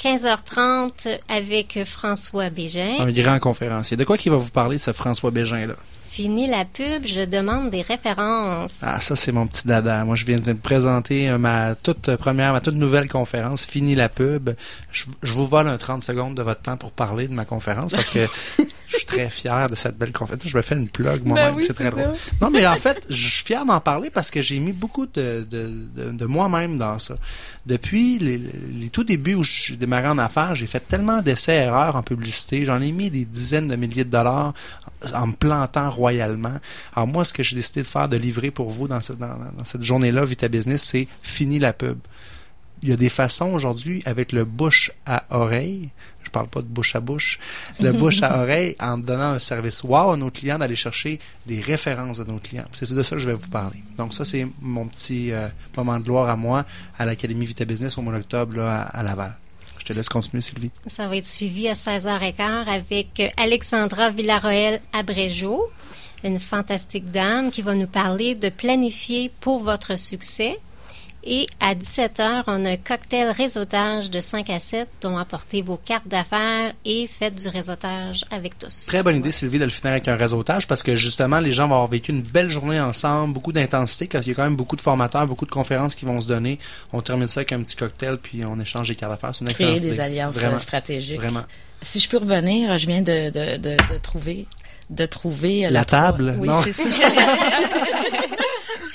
15h30 0.00 1.18
avec 1.28 1.80
François 1.84 2.50
Bégin. 2.50 2.96
Un 3.00 3.10
grand 3.12 3.38
conférencier. 3.40 3.96
De 3.96 4.04
quoi 4.04 4.16
qu'il 4.16 4.30
va 4.32 4.38
vous 4.38 4.50
parler, 4.50 4.78
ce 4.78 4.92
François 4.92 5.30
Bégin-là? 5.32 5.74
Fini 6.08 6.46
la 6.48 6.64
pub, 6.64 7.04
je 7.04 7.20
demande 7.20 7.68
des 7.68 7.82
références. 7.82 8.80
Ah, 8.82 8.98
ça, 9.00 9.14
c'est 9.14 9.30
mon 9.30 9.46
petit 9.46 9.68
dada. 9.68 10.04
Moi, 10.04 10.16
je 10.16 10.24
viens 10.24 10.38
de 10.38 10.52
me 10.52 10.58
présenter 10.58 11.28
euh, 11.28 11.36
ma 11.36 11.74
toute 11.74 12.16
première, 12.16 12.54
ma 12.54 12.62
toute 12.62 12.76
nouvelle 12.76 13.08
conférence. 13.08 13.66
Fini 13.66 13.94
la 13.94 14.08
pub. 14.08 14.50
Je, 14.90 15.04
je 15.22 15.32
vous 15.34 15.46
vole 15.46 15.68
un 15.68 15.76
30 15.76 16.02
secondes 16.02 16.34
de 16.34 16.42
votre 16.42 16.62
temps 16.62 16.78
pour 16.78 16.92
parler 16.92 17.28
de 17.28 17.34
ma 17.34 17.44
conférence 17.44 17.92
parce 17.92 18.08
que 18.08 18.20
je 18.86 18.96
suis 18.96 19.04
très 19.04 19.28
fier 19.28 19.68
de 19.68 19.74
cette 19.74 19.98
belle 19.98 20.12
conférence. 20.12 20.42
Je 20.46 20.56
me 20.56 20.62
fais 20.62 20.76
une 20.76 20.88
plug 20.88 21.26
moi-même. 21.26 21.54
oui, 21.54 21.64
c'est 21.66 21.74
très 21.74 21.90
drôle. 21.90 22.14
Non, 22.40 22.50
mais 22.50 22.66
en 22.66 22.76
fait, 22.78 23.04
je 23.10 23.28
suis 23.28 23.44
fier 23.44 23.66
d'en 23.66 23.80
parler 23.80 24.08
parce 24.08 24.30
que 24.30 24.40
j'ai 24.40 24.58
mis 24.60 24.72
beaucoup 24.72 25.04
de, 25.06 25.46
de, 25.48 25.70
de, 25.94 26.10
de 26.10 26.24
moi-même 26.24 26.78
dans 26.78 26.98
ça. 26.98 27.16
Depuis 27.66 28.18
les, 28.18 28.38
les 28.38 28.88
tout 28.88 29.04
débuts 29.04 29.34
où 29.34 29.44
j'ai 29.44 29.76
démarré 29.76 30.08
en 30.08 30.16
affaires, 30.16 30.54
j'ai 30.54 30.66
fait 30.66 30.80
tellement 30.80 31.20
d'essais-erreurs 31.20 31.96
en 31.96 32.02
publicité. 32.02 32.64
J'en 32.64 32.80
ai 32.80 32.92
mis 32.92 33.10
des 33.10 33.26
dizaines 33.26 33.68
de 33.68 33.76
milliers 33.76 34.04
de 34.04 34.10
dollars 34.10 34.54
en 35.14 35.28
me 35.28 35.32
plantant 35.34 35.90
royalement. 35.90 36.56
Alors 36.94 37.06
moi, 37.06 37.24
ce 37.24 37.32
que 37.32 37.42
j'ai 37.42 37.56
décidé 37.56 37.82
de 37.82 37.86
faire, 37.86 38.08
de 38.08 38.16
livrer 38.16 38.50
pour 38.50 38.70
vous 38.70 38.88
dans 38.88 39.00
cette, 39.00 39.18
dans, 39.18 39.28
dans 39.28 39.64
cette 39.64 39.82
journée-là, 39.82 40.24
Vita 40.24 40.48
Business, 40.48 40.82
c'est 40.82 41.08
fini 41.22 41.58
la 41.58 41.72
pub. 41.72 41.98
Il 42.82 42.88
y 42.88 42.92
a 42.92 42.96
des 42.96 43.08
façons 43.08 43.46
aujourd'hui 43.46 44.02
avec 44.06 44.30
le 44.32 44.44
bouche 44.44 44.92
à 45.04 45.24
oreille, 45.30 45.88
je 46.22 46.30
parle 46.30 46.46
pas 46.46 46.60
de 46.60 46.66
bouche 46.66 46.94
à 46.94 47.00
bouche, 47.00 47.40
le 47.80 47.92
bouche 48.00 48.22
à 48.22 48.40
oreille 48.40 48.76
en 48.78 48.98
donnant 48.98 49.30
un 49.30 49.38
service 49.38 49.82
wow 49.82 50.12
à 50.12 50.16
nos 50.16 50.30
clients 50.30 50.58
d'aller 50.58 50.76
chercher 50.76 51.18
des 51.46 51.60
références 51.60 52.18
de 52.18 52.24
nos 52.24 52.38
clients. 52.38 52.66
C'est 52.72 52.92
de 52.92 53.02
ça 53.02 53.16
que 53.16 53.22
je 53.22 53.28
vais 53.28 53.34
vous 53.34 53.48
parler. 53.48 53.82
Donc 53.96 54.14
ça, 54.14 54.24
c'est 54.24 54.46
mon 54.60 54.86
petit 54.86 55.32
euh, 55.32 55.48
moment 55.76 55.98
de 55.98 56.04
gloire 56.04 56.28
à 56.28 56.36
moi 56.36 56.64
à 56.98 57.04
l'Académie 57.04 57.46
Vita 57.46 57.64
Business 57.64 57.98
au 57.98 58.02
mois 58.02 58.12
d'octobre 58.12 58.60
à, 58.60 58.82
à 58.82 59.02
Laval. 59.02 59.34
Te 59.88 59.94
laisse 59.94 60.10
continuer, 60.10 60.42
Sylvie. 60.42 60.70
Ça 60.86 61.08
va 61.08 61.16
être 61.16 61.24
suivi 61.24 61.66
à 61.66 61.72
16h15 61.72 62.66
avec 62.66 63.22
Alexandra 63.38 64.10
Villaroel 64.10 64.82
Abréjo, 64.92 65.66
une 66.22 66.38
fantastique 66.38 67.10
dame 67.10 67.50
qui 67.50 67.62
va 67.62 67.72
nous 67.72 67.86
parler 67.86 68.34
de 68.34 68.50
planifier 68.50 69.30
pour 69.40 69.60
votre 69.60 69.98
succès. 69.98 70.58
Et 71.30 71.46
à 71.60 71.74
17h, 71.74 72.44
on 72.46 72.64
a 72.64 72.70
un 72.70 72.76
cocktail 72.78 73.30
réseautage 73.30 74.10
de 74.10 74.18
5 74.18 74.48
à 74.48 74.58
7 74.58 74.88
dont 75.02 75.18
apportez 75.18 75.60
vos 75.60 75.76
cartes 75.76 76.08
d'affaires 76.08 76.72
et 76.86 77.06
faites 77.06 77.34
du 77.34 77.48
réseautage 77.48 78.24
avec 78.30 78.56
tous. 78.58 78.86
Très 78.86 79.02
bonne 79.02 79.18
idée, 79.18 79.30
Sylvie, 79.30 79.58
de 79.58 79.64
le 79.64 79.70
finir 79.70 79.92
avec 79.92 80.08
un 80.08 80.14
réseautage 80.16 80.66
parce 80.66 80.82
que 80.82 80.96
justement, 80.96 81.40
les 81.40 81.52
gens 81.52 81.68
vont 81.68 81.74
avoir 81.74 81.88
vécu 81.88 82.12
une 82.12 82.22
belle 82.22 82.50
journée 82.50 82.80
ensemble, 82.80 83.34
beaucoup 83.34 83.52
d'intensité, 83.52 84.06
parce 84.10 84.24
qu'il 84.24 84.32
y 84.32 84.34
a 84.34 84.36
quand 84.36 84.44
même 84.44 84.56
beaucoup 84.56 84.74
de 84.76 84.80
formateurs, 84.80 85.26
beaucoup 85.26 85.44
de 85.44 85.50
conférences 85.50 85.94
qui 85.94 86.06
vont 86.06 86.18
se 86.22 86.28
donner. 86.28 86.58
On 86.94 87.02
termine 87.02 87.28
ça 87.28 87.40
avec 87.40 87.52
un 87.52 87.62
petit 87.62 87.76
cocktail, 87.76 88.16
puis 88.16 88.42
on 88.46 88.58
échange 88.58 88.88
les 88.88 88.96
cartes 88.96 89.12
d'affaires. 89.12 89.34
C'est 89.34 89.44
une 89.44 89.52
Créer 89.52 89.66
excellente 89.74 89.82
des 89.82 89.94
idée. 89.96 90.00
alliances 90.00 90.34
Vraiment. 90.34 90.54
euh, 90.54 90.58
stratégiques. 90.58 91.16
Vraiment. 91.20 91.42
Si 91.82 92.00
je 92.00 92.08
peux 92.08 92.16
revenir, 92.16 92.78
je 92.78 92.86
viens 92.86 93.02
de, 93.02 93.28
de, 93.28 93.56
de, 93.58 93.76
de 93.76 93.98
trouver 94.02 94.46
de 94.90 95.06
trouver 95.06 95.68
La 95.70 95.84
table, 95.84 96.34
Oui, 96.38 96.48
c'est 96.64 96.72
ça. 96.72 96.88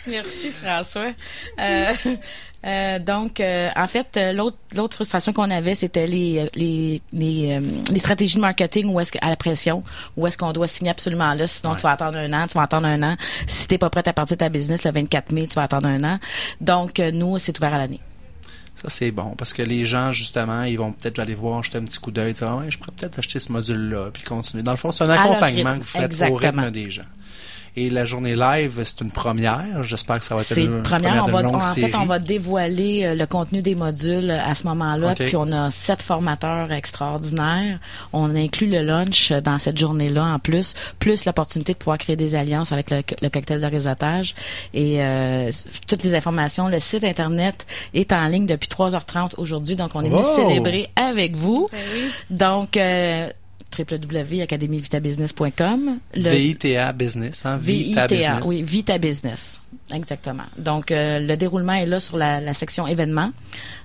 Merci 0.07 0.51
François. 0.51 1.11
Euh, 1.59 1.93
euh, 2.65 2.99
donc, 2.99 3.39
euh, 3.39 3.69
en 3.75 3.87
fait, 3.87 4.07
euh, 4.17 4.33
l'autre 4.33 4.57
l'autre 4.75 4.95
frustration 4.95 5.31
qu'on 5.33 5.49
avait, 5.49 5.75
c'était 5.75 6.07
les 6.07 6.39
euh, 6.39 6.47
les 6.55 7.01
les, 7.13 7.53
euh, 7.57 7.61
les 7.91 7.99
stratégies 7.99 8.35
de 8.35 8.41
marketing 8.41 8.87
où 8.93 8.99
est-ce 8.99 9.11
que- 9.13 9.19
à 9.25 9.29
la 9.29 9.37
pression, 9.37 9.81
où 10.17 10.27
est-ce 10.27 10.37
qu'on 10.37 10.51
doit 10.51 10.67
signer 10.67 10.91
absolument 10.91 11.33
là, 11.33 11.47
sinon 11.47 11.71
Ouais. 11.71 11.77
tu 11.77 11.83
vas 11.83 11.91
attendre 11.91 12.17
un 12.17 12.33
an, 12.33 12.47
tu 12.47 12.55
vas 12.57 12.63
attendre 12.63 12.87
un 12.87 13.01
an. 13.01 13.15
Si 13.47 13.67
t'es 13.67 13.77
pas 13.77 13.89
prête 13.89 14.07
à 14.09 14.13
partir 14.13 14.35
de 14.35 14.39
ta 14.39 14.49
business 14.49 14.83
le 14.83 14.91
24 14.91 15.31
mai, 15.31 15.47
tu 15.47 15.55
vas 15.55 15.63
attendre 15.63 15.87
un 15.87 16.03
an. 16.03 16.19
Donc, 16.59 16.99
euh, 16.99 17.11
nous, 17.11 17.39
c'est 17.39 17.57
ouvert 17.57 17.73
à 17.73 17.77
l'année. 17.77 17.99
Ça, 18.75 18.89
c'est 18.89 19.11
bon 19.11 19.35
parce 19.37 19.53
que 19.53 19.61
les 19.61 19.85
gens, 19.85 20.11
justement, 20.11 20.63
ils 20.63 20.77
vont 20.77 20.91
peut-être 20.91 21.19
aller 21.19 21.35
voir, 21.35 21.61
jeter 21.63 21.77
un 21.77 21.83
petit 21.83 21.99
coup 21.99 22.11
d'œil, 22.11 22.33
dire, 22.33 22.47
Ah 22.47 22.55
ouais, 22.57 22.71
je 22.71 22.77
pourrais 22.79 22.91
peut-être 22.97 23.19
acheter 23.19 23.39
ce 23.39 23.51
module-là, 23.51 24.09
puis 24.11 24.23
continuer. 24.23 24.63
Dans 24.63 24.71
le 24.71 24.77
fond, 24.77 24.91
c'est 24.91 25.03
un 25.03 25.09
accompagnement 25.09 25.71
rythme. 25.73 25.81
que 25.81 25.85
vous 25.85 26.17
faites 26.17 26.31
au 26.31 26.35
rythme 26.35 26.71
des 26.71 26.89
gens. 26.91 27.03
Et 27.75 27.89
la 27.89 28.05
journée 28.05 28.35
live, 28.35 28.79
c'est 28.83 29.01
une 29.01 29.11
première. 29.11 29.81
J'espère 29.81 30.19
que 30.19 30.25
ça 30.25 30.35
va 30.35 30.41
être 30.41 30.47
C'est 30.47 30.63
une, 30.65 30.77
une 30.77 30.83
première, 30.83 31.23
on 31.23 31.27
de 31.27 31.31
va, 31.31 31.41
longue 31.41 31.55
en 31.55 31.61
série. 31.61 31.89
fait, 31.91 31.97
on 31.97 32.05
va 32.05 32.19
dévoiler 32.19 33.03
euh, 33.03 33.15
le 33.15 33.25
contenu 33.25 33.63
des 33.63 33.73
modules 33.73 34.29
à 34.29 34.53
ce 34.53 34.67
moment-là. 34.67 35.15
Puis 35.15 35.35
on 35.35 35.51
a 35.51 35.71
sept 35.71 36.03
formateurs 36.03 36.71
extraordinaires. 36.71 37.79
On 38.13 38.35
inclut 38.35 38.67
le 38.67 38.81
lunch 38.83 39.31
dans 39.31 39.57
cette 39.57 39.77
journée-là 39.79 40.23
en 40.23 40.37
plus, 40.39 40.75
plus 40.99 41.25
l'opportunité 41.25 41.73
de 41.73 41.77
pouvoir 41.79 41.97
créer 41.97 42.15
des 42.15 42.35
alliances 42.35 42.71
avec 42.71 42.91
le, 42.91 43.01
le 43.21 43.29
cocktail 43.29 43.59
de 43.59 43.65
réseautage. 43.65 44.35
Et 44.75 45.01
euh, 45.01 45.51
toutes 45.87 46.03
les 46.03 46.13
informations, 46.13 46.67
le 46.67 46.79
site 46.79 47.03
internet 47.03 47.65
est 47.95 48.11
en 48.13 48.27
ligne 48.27 48.45
depuis 48.45 48.69
3h30 48.69 49.31
aujourd'hui. 49.37 49.75
Donc 49.75 49.91
on 49.95 50.01
est 50.03 50.09
venu 50.09 50.21
Wow! 50.21 50.35
célébrer 50.35 50.89
avec 50.95 51.35
vous. 51.35 51.67
Ben 51.71 51.79
oui. 51.95 52.11
Donc 52.29 52.77
euh, 52.77 53.29
www.academievitabbusiness.com. 53.77 55.99
Le- 56.15 56.29
VITA 56.29 56.93
Business, 56.93 57.45
hein? 57.45 57.57
Vita 57.57 58.07
VITA, 58.07 58.15
Business. 58.35 58.43
oui, 58.45 58.61
Vita 58.63 58.97
Business. 58.97 59.61
Exactement. 59.93 60.43
Donc, 60.57 60.91
euh, 60.91 61.19
le 61.19 61.35
déroulement 61.37 61.73
est 61.73 61.85
là 61.85 61.99
sur 61.99 62.17
la, 62.17 62.39
la 62.41 62.53
section 62.53 62.87
événements. 62.87 63.31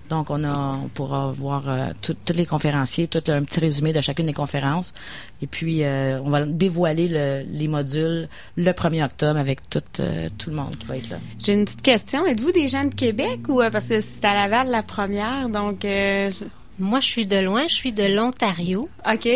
Donc, 0.08 0.30
on, 0.30 0.42
a, 0.44 0.78
on 0.84 0.88
pourra 0.88 1.32
voir 1.32 1.64
euh, 1.68 1.88
tout- 2.00 2.16
tous 2.24 2.32
les 2.32 2.46
conférenciers, 2.46 3.08
tout 3.08 3.22
un 3.28 3.42
petit 3.42 3.60
résumé 3.60 3.92
de 3.92 4.00
chacune 4.00 4.24
des 4.24 4.32
conférences. 4.32 4.94
Et 5.42 5.46
puis, 5.46 5.82
euh, 5.82 6.18
on 6.22 6.30
va 6.30 6.46
dévoiler 6.46 7.08
le- 7.08 7.44
les 7.52 7.68
modules 7.68 8.26
le 8.56 8.72
1er 8.72 9.04
octobre 9.04 9.38
avec 9.38 9.68
tout, 9.68 9.82
euh, 10.00 10.28
tout 10.38 10.48
le 10.48 10.56
monde 10.56 10.76
qui 10.78 10.86
va 10.86 10.96
être 10.96 11.10
là. 11.10 11.18
J'ai 11.44 11.52
une 11.52 11.66
petite 11.66 11.82
question. 11.82 12.24
Êtes-vous 12.24 12.52
des 12.52 12.68
gens 12.68 12.84
de 12.84 12.94
Québec 12.94 13.40
ou 13.48 13.60
euh, 13.60 13.68
parce 13.70 13.88
que 13.88 14.00
c'est 14.00 14.24
à 14.24 14.32
Laval 14.32 14.68
la 14.70 14.82
première, 14.82 15.50
donc 15.50 15.84
euh, 15.84 16.30
je- 16.30 16.44
Moi, 16.78 17.00
je 17.00 17.06
suis 17.06 17.26
de 17.26 17.36
loin, 17.40 17.64
je 17.68 17.74
suis 17.74 17.92
de 17.92 18.04
l'Ontario, 18.04 18.88
OK, 19.12 19.28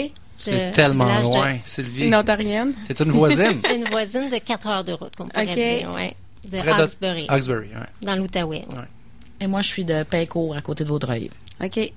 C'est 0.42 0.70
tellement 0.72 1.18
de- 1.18 1.22
loin, 1.22 1.56
Sylvie. 1.64 2.06
une 2.06 2.14
ontarienne. 2.14 2.72
C'est 2.86 3.00
une 3.00 3.10
voisine. 3.10 3.60
une 3.74 3.84
voisine 3.90 4.28
de 4.28 4.38
4 4.38 4.66
heures 4.68 4.84
de 4.84 4.92
route, 4.92 5.14
qu'on 5.16 5.26
pourrait 5.28 5.46
Ok. 5.46 5.54
dire, 5.54 5.90
ouais, 5.94 6.14
de 6.44 6.58
Près 6.58 6.62
de- 6.62 6.80
Hawkesbury, 6.80 7.26
Hawkesbury, 7.28 7.68
ouais. 7.68 7.86
dans 8.06 8.16
l'Outaouais. 8.16 8.64
ouais. 8.68 8.76
Et 9.40 9.46
moi, 9.46 9.60
je 9.62 9.68
suis 9.68 9.84
de 9.84 10.02
Pincourt, 10.04 10.54
à 10.56 10.60
côté 10.60 10.84
de 10.84 10.88
Vaudreuil. 10.88 11.30
OK. 11.62 11.92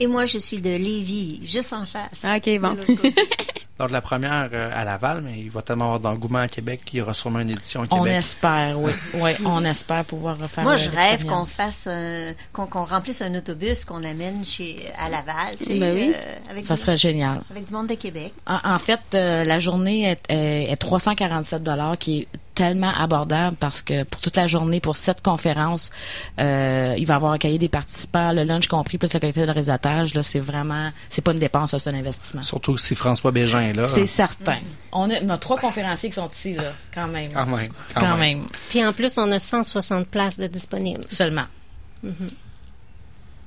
Et 0.00 0.06
moi, 0.06 0.26
je 0.26 0.38
suis 0.38 0.60
de 0.60 0.70
Lévis, 0.70 1.40
juste 1.44 1.72
en 1.72 1.84
face. 1.86 2.24
OK, 2.24 2.58
bon. 2.60 2.76
Donc, 3.78 3.92
la 3.92 4.00
première 4.00 4.48
euh, 4.52 4.70
à 4.74 4.82
Laval, 4.84 5.20
mais 5.22 5.38
il 5.38 5.50
va 5.50 5.62
tellement 5.62 5.84
avoir 5.94 6.00
d'engouement 6.00 6.40
à 6.40 6.48
Québec 6.48 6.80
qu'il 6.84 6.98
y 6.98 7.02
aura 7.02 7.14
sûrement 7.14 7.38
une 7.38 7.50
édition 7.50 7.82
à 7.82 7.86
On 7.92 7.98
Québec. 8.02 8.18
espère, 8.18 8.76
oui. 8.80 8.90
oui, 9.22 9.30
on 9.44 9.64
espère 9.64 10.04
pouvoir 10.04 10.36
refaire 10.36 10.64
Moi, 10.64 10.74
je 10.74 10.90
rêve 10.90 11.24
qu'on 11.26 11.44
fasse 11.44 11.86
un, 11.86 12.32
qu'on, 12.52 12.66
remplisse 12.84 13.22
un 13.22 13.32
autobus 13.36 13.84
qu'on 13.84 14.02
amène 14.02 14.44
chez, 14.44 14.84
à 14.98 15.08
Laval, 15.10 15.54
tu 15.58 15.64
sais, 15.64 15.78
Ben 15.78 15.94
oui. 15.94 16.12
euh, 16.12 16.50
avec, 16.50 16.66
Ça 16.66 16.74
du, 16.74 16.80
serait 16.80 16.96
génial. 16.96 17.40
avec 17.52 17.66
du 17.66 17.72
monde 17.72 17.86
de 17.86 17.94
Québec. 17.94 18.32
En, 18.48 18.58
en 18.64 18.78
fait, 18.80 18.98
euh, 19.14 19.44
la 19.44 19.60
journée 19.60 20.10
est, 20.10 20.22
est, 20.28 20.72
est 20.72 20.76
347 20.76 21.62
dollars, 21.62 21.96
qui 21.98 22.22
est 22.22 22.28
tellement 22.58 22.92
abordable 22.92 23.56
parce 23.56 23.82
que 23.82 24.02
pour 24.02 24.20
toute 24.20 24.34
la 24.34 24.48
journée, 24.48 24.80
pour 24.80 24.96
cette 24.96 25.22
conférence, 25.22 25.92
euh, 26.40 26.96
il 26.98 27.06
va 27.06 27.14
y 27.14 27.16
avoir 27.16 27.30
un 27.30 27.38
cahier 27.38 27.58
des 27.58 27.68
participants, 27.68 28.32
le 28.32 28.42
lunch 28.42 28.66
compris, 28.66 28.98
plus 28.98 29.14
le 29.14 29.20
cocktail 29.20 29.46
de 29.46 29.52
réseautage. 29.52 30.12
Là, 30.14 30.24
c'est 30.24 30.40
vraiment, 30.40 30.90
c'est 31.08 31.22
pas 31.22 31.30
une 31.30 31.38
dépense, 31.38 31.72
là, 31.72 31.78
c'est 31.78 31.90
un 31.90 31.94
investissement. 31.94 32.42
Surtout 32.42 32.76
si 32.76 32.96
François 32.96 33.30
Bégin 33.30 33.60
est 33.60 33.74
là. 33.74 33.84
C'est 33.84 34.06
certain. 34.06 34.58
On 34.90 35.08
a, 35.08 35.22
on 35.22 35.28
a 35.28 35.38
trois 35.38 35.56
conférenciers 35.56 36.08
qui 36.08 36.16
sont 36.16 36.28
ici, 36.28 36.54
là, 36.54 36.64
quand 36.92 37.06
même. 37.06 37.32
Quand 37.32 37.46
même. 37.46 37.70
Quand, 37.94 38.16
même. 38.16 38.44
Puis 38.70 38.84
en 38.84 38.92
plus, 38.92 39.18
on 39.18 39.30
a 39.30 39.38
160 39.38 40.08
places 40.08 40.38
de 40.38 40.48
disponibles. 40.48 41.04
Seulement. 41.08 41.46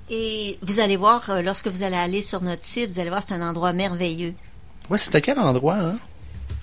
Et 0.10 0.58
vous 0.62 0.80
allez 0.80 0.96
voir, 0.96 1.30
euh, 1.30 1.42
lorsque 1.42 1.68
vous 1.68 1.84
allez 1.84 1.98
aller 1.98 2.22
sur 2.22 2.42
notre 2.42 2.64
site, 2.64 2.90
vous 2.92 3.00
allez 3.02 3.10
voir, 3.10 3.24
c'est 3.28 3.34
un 3.34 3.42
endroit 3.42 3.74
merveilleux. 3.74 4.36
Ouais, 4.90 4.98
c'était 4.98 5.22
quel 5.22 5.38
endroit, 5.38 5.76
hein? 5.76 6.00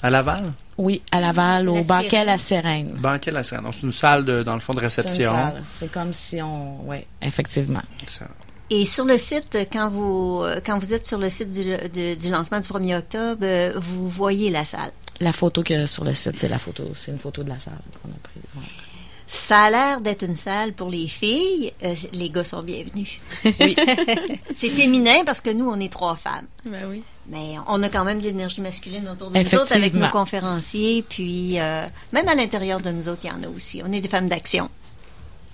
À 0.02 0.10
Laval? 0.10 0.52
Oui, 0.76 1.02
à 1.10 1.20
Laval, 1.20 1.68
au 1.68 1.74
La 1.74 1.82
banquet 1.82 2.08
Sirène. 2.10 2.26
La 2.26 2.38
Sirène. 2.38 2.92
Banquet 2.98 3.30
La. 3.32 3.42
Donc, 3.42 3.74
c'est 3.74 3.82
une 3.82 3.92
salle, 3.92 4.24
de, 4.24 4.42
dans 4.44 4.54
le 4.54 4.60
fond, 4.60 4.74
de 4.74 4.80
réception. 4.80 5.32
salle. 5.32 5.60
C'est 5.64 5.90
comme 5.90 6.12
si 6.12 6.40
on, 6.40 6.88
oui, 6.88 6.98
effectivement. 7.20 7.82
Excellent. 8.02 8.30
Et 8.70 8.84
sur 8.84 9.04
le 9.06 9.16
site, 9.18 9.56
quand 9.72 9.88
vous, 9.90 10.44
quand 10.64 10.78
vous 10.78 10.92
êtes 10.94 11.06
sur 11.06 11.18
le 11.18 11.30
site 11.30 11.50
du, 11.50 11.64
de- 11.64 12.14
du 12.14 12.30
lancement 12.30 12.60
du 12.60 12.68
1er 12.68 12.98
octobre, 12.98 13.40
euh, 13.42 13.72
vous 13.76 14.08
voyez 14.08 14.50
la 14.50 14.64
salle? 14.64 14.92
La 15.20 15.32
photo 15.32 15.62
que 15.64 15.86
sur 15.86 16.04
le 16.04 16.14
site, 16.14 16.38
c'est 16.38 16.48
la 16.48 16.58
photo, 16.58 16.84
c'est 16.94 17.10
une 17.10 17.18
photo 17.18 17.42
de 17.42 17.48
la 17.48 17.58
salle 17.58 17.72
qu'on 18.02 18.08
a 18.10 18.20
prise. 18.22 18.42
ouais. 18.56 18.77
Ça 19.30 19.64
a 19.64 19.70
l'air 19.70 20.00
d'être 20.00 20.24
une 20.24 20.36
salle 20.36 20.72
pour 20.72 20.88
les 20.88 21.06
filles. 21.06 21.70
Euh, 21.84 21.94
les 22.14 22.30
gars 22.30 22.44
sont 22.44 22.60
bienvenus. 22.60 23.18
Oui. 23.44 23.76
C'est 24.54 24.70
féminin 24.70 25.22
parce 25.26 25.42
que 25.42 25.50
nous, 25.50 25.68
on 25.68 25.78
est 25.80 25.92
trois 25.92 26.16
femmes. 26.16 26.46
Ben 26.64 26.88
oui. 26.88 27.02
Mais 27.26 27.56
on 27.66 27.82
a 27.82 27.90
quand 27.90 28.04
même 28.04 28.20
de 28.20 28.24
l'énergie 28.24 28.62
masculine 28.62 29.06
autour 29.06 29.30
de 29.30 29.38
nous 29.38 29.54
autres 29.54 29.76
avec 29.76 29.92
nos 29.92 30.08
conférenciers. 30.08 31.04
Puis, 31.06 31.60
euh, 31.60 31.84
même 32.14 32.26
à 32.26 32.34
l'intérieur 32.34 32.80
de 32.80 32.90
nous 32.90 33.06
autres, 33.10 33.20
il 33.24 33.28
y 33.28 33.30
en 33.30 33.42
a 33.42 33.54
aussi. 33.54 33.82
On 33.84 33.92
est 33.92 34.00
des 34.00 34.08
femmes 34.08 34.30
d'action. 34.30 34.70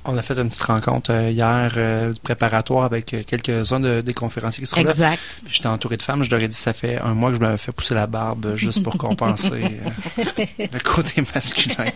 On 0.07 0.19
a 0.19 0.23
fait 0.23 0.39
une 0.39 0.49
petite 0.49 0.63
rencontre 0.63 1.13
euh, 1.13 1.31
hier 1.31 1.73
euh, 1.79 2.13
préparatoire 2.23 2.85
avec 2.85 3.15
euh, 3.15 3.23
quelques-uns 3.27 3.81
de- 3.81 4.03
des 4.03 4.13
conférenciers 4.13 4.63
qui 4.63 4.69
seront 4.69 4.83
là. 4.83 4.91
Exact. 4.91 5.19
J'étais 5.51 5.67
entouré 5.69 5.97
de 5.97 6.03
femmes. 6.03 6.23
Je 6.25 6.31
leur 6.31 6.43
ai 6.43 6.49
dit 6.49 6.55
ça 6.57 6.73
fait 6.75 6.99
un 6.99 7.15
mois 7.15 7.31
que 7.31 7.37
je 7.37 7.41
m'avais 7.41 7.57
fait 7.57 7.73
pousser 7.73 7.95
la 7.95 8.07
barbe 8.07 8.55
juste 8.57 8.83
pour 8.83 8.99
compenser 8.99 9.63
euh, 10.19 10.67
le 10.73 10.79
côté 10.81 11.25
masculin. 11.35 11.91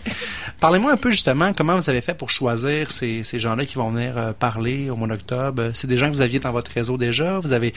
Parlez-moi 0.59 0.91
un 0.93 0.97
peu 0.97 1.11
justement 1.11 1.53
comment 1.53 1.75
vous 1.75 1.89
avez 1.89 2.01
fait 2.01 2.15
pour 2.15 2.29
choisir 2.31 2.91
ces, 2.91 3.23
ces 3.23 3.37
gens-là 3.39 3.65
qui 3.65 3.75
vont 3.75 3.91
venir 3.91 4.17
euh, 4.17 4.33
parler 4.33 4.89
au 4.89 4.95
mois 4.95 5.07
d'octobre? 5.07 5.69
C'est 5.75 5.87
des 5.87 5.97
gens 5.99 6.07
que 6.09 6.13
vous 6.15 6.21
aviez 6.21 6.39
dans 6.39 6.51
votre 6.51 6.71
réseau 6.71 6.97
déjà? 6.97 7.39
Vous 7.39 7.53
avez 7.53 7.73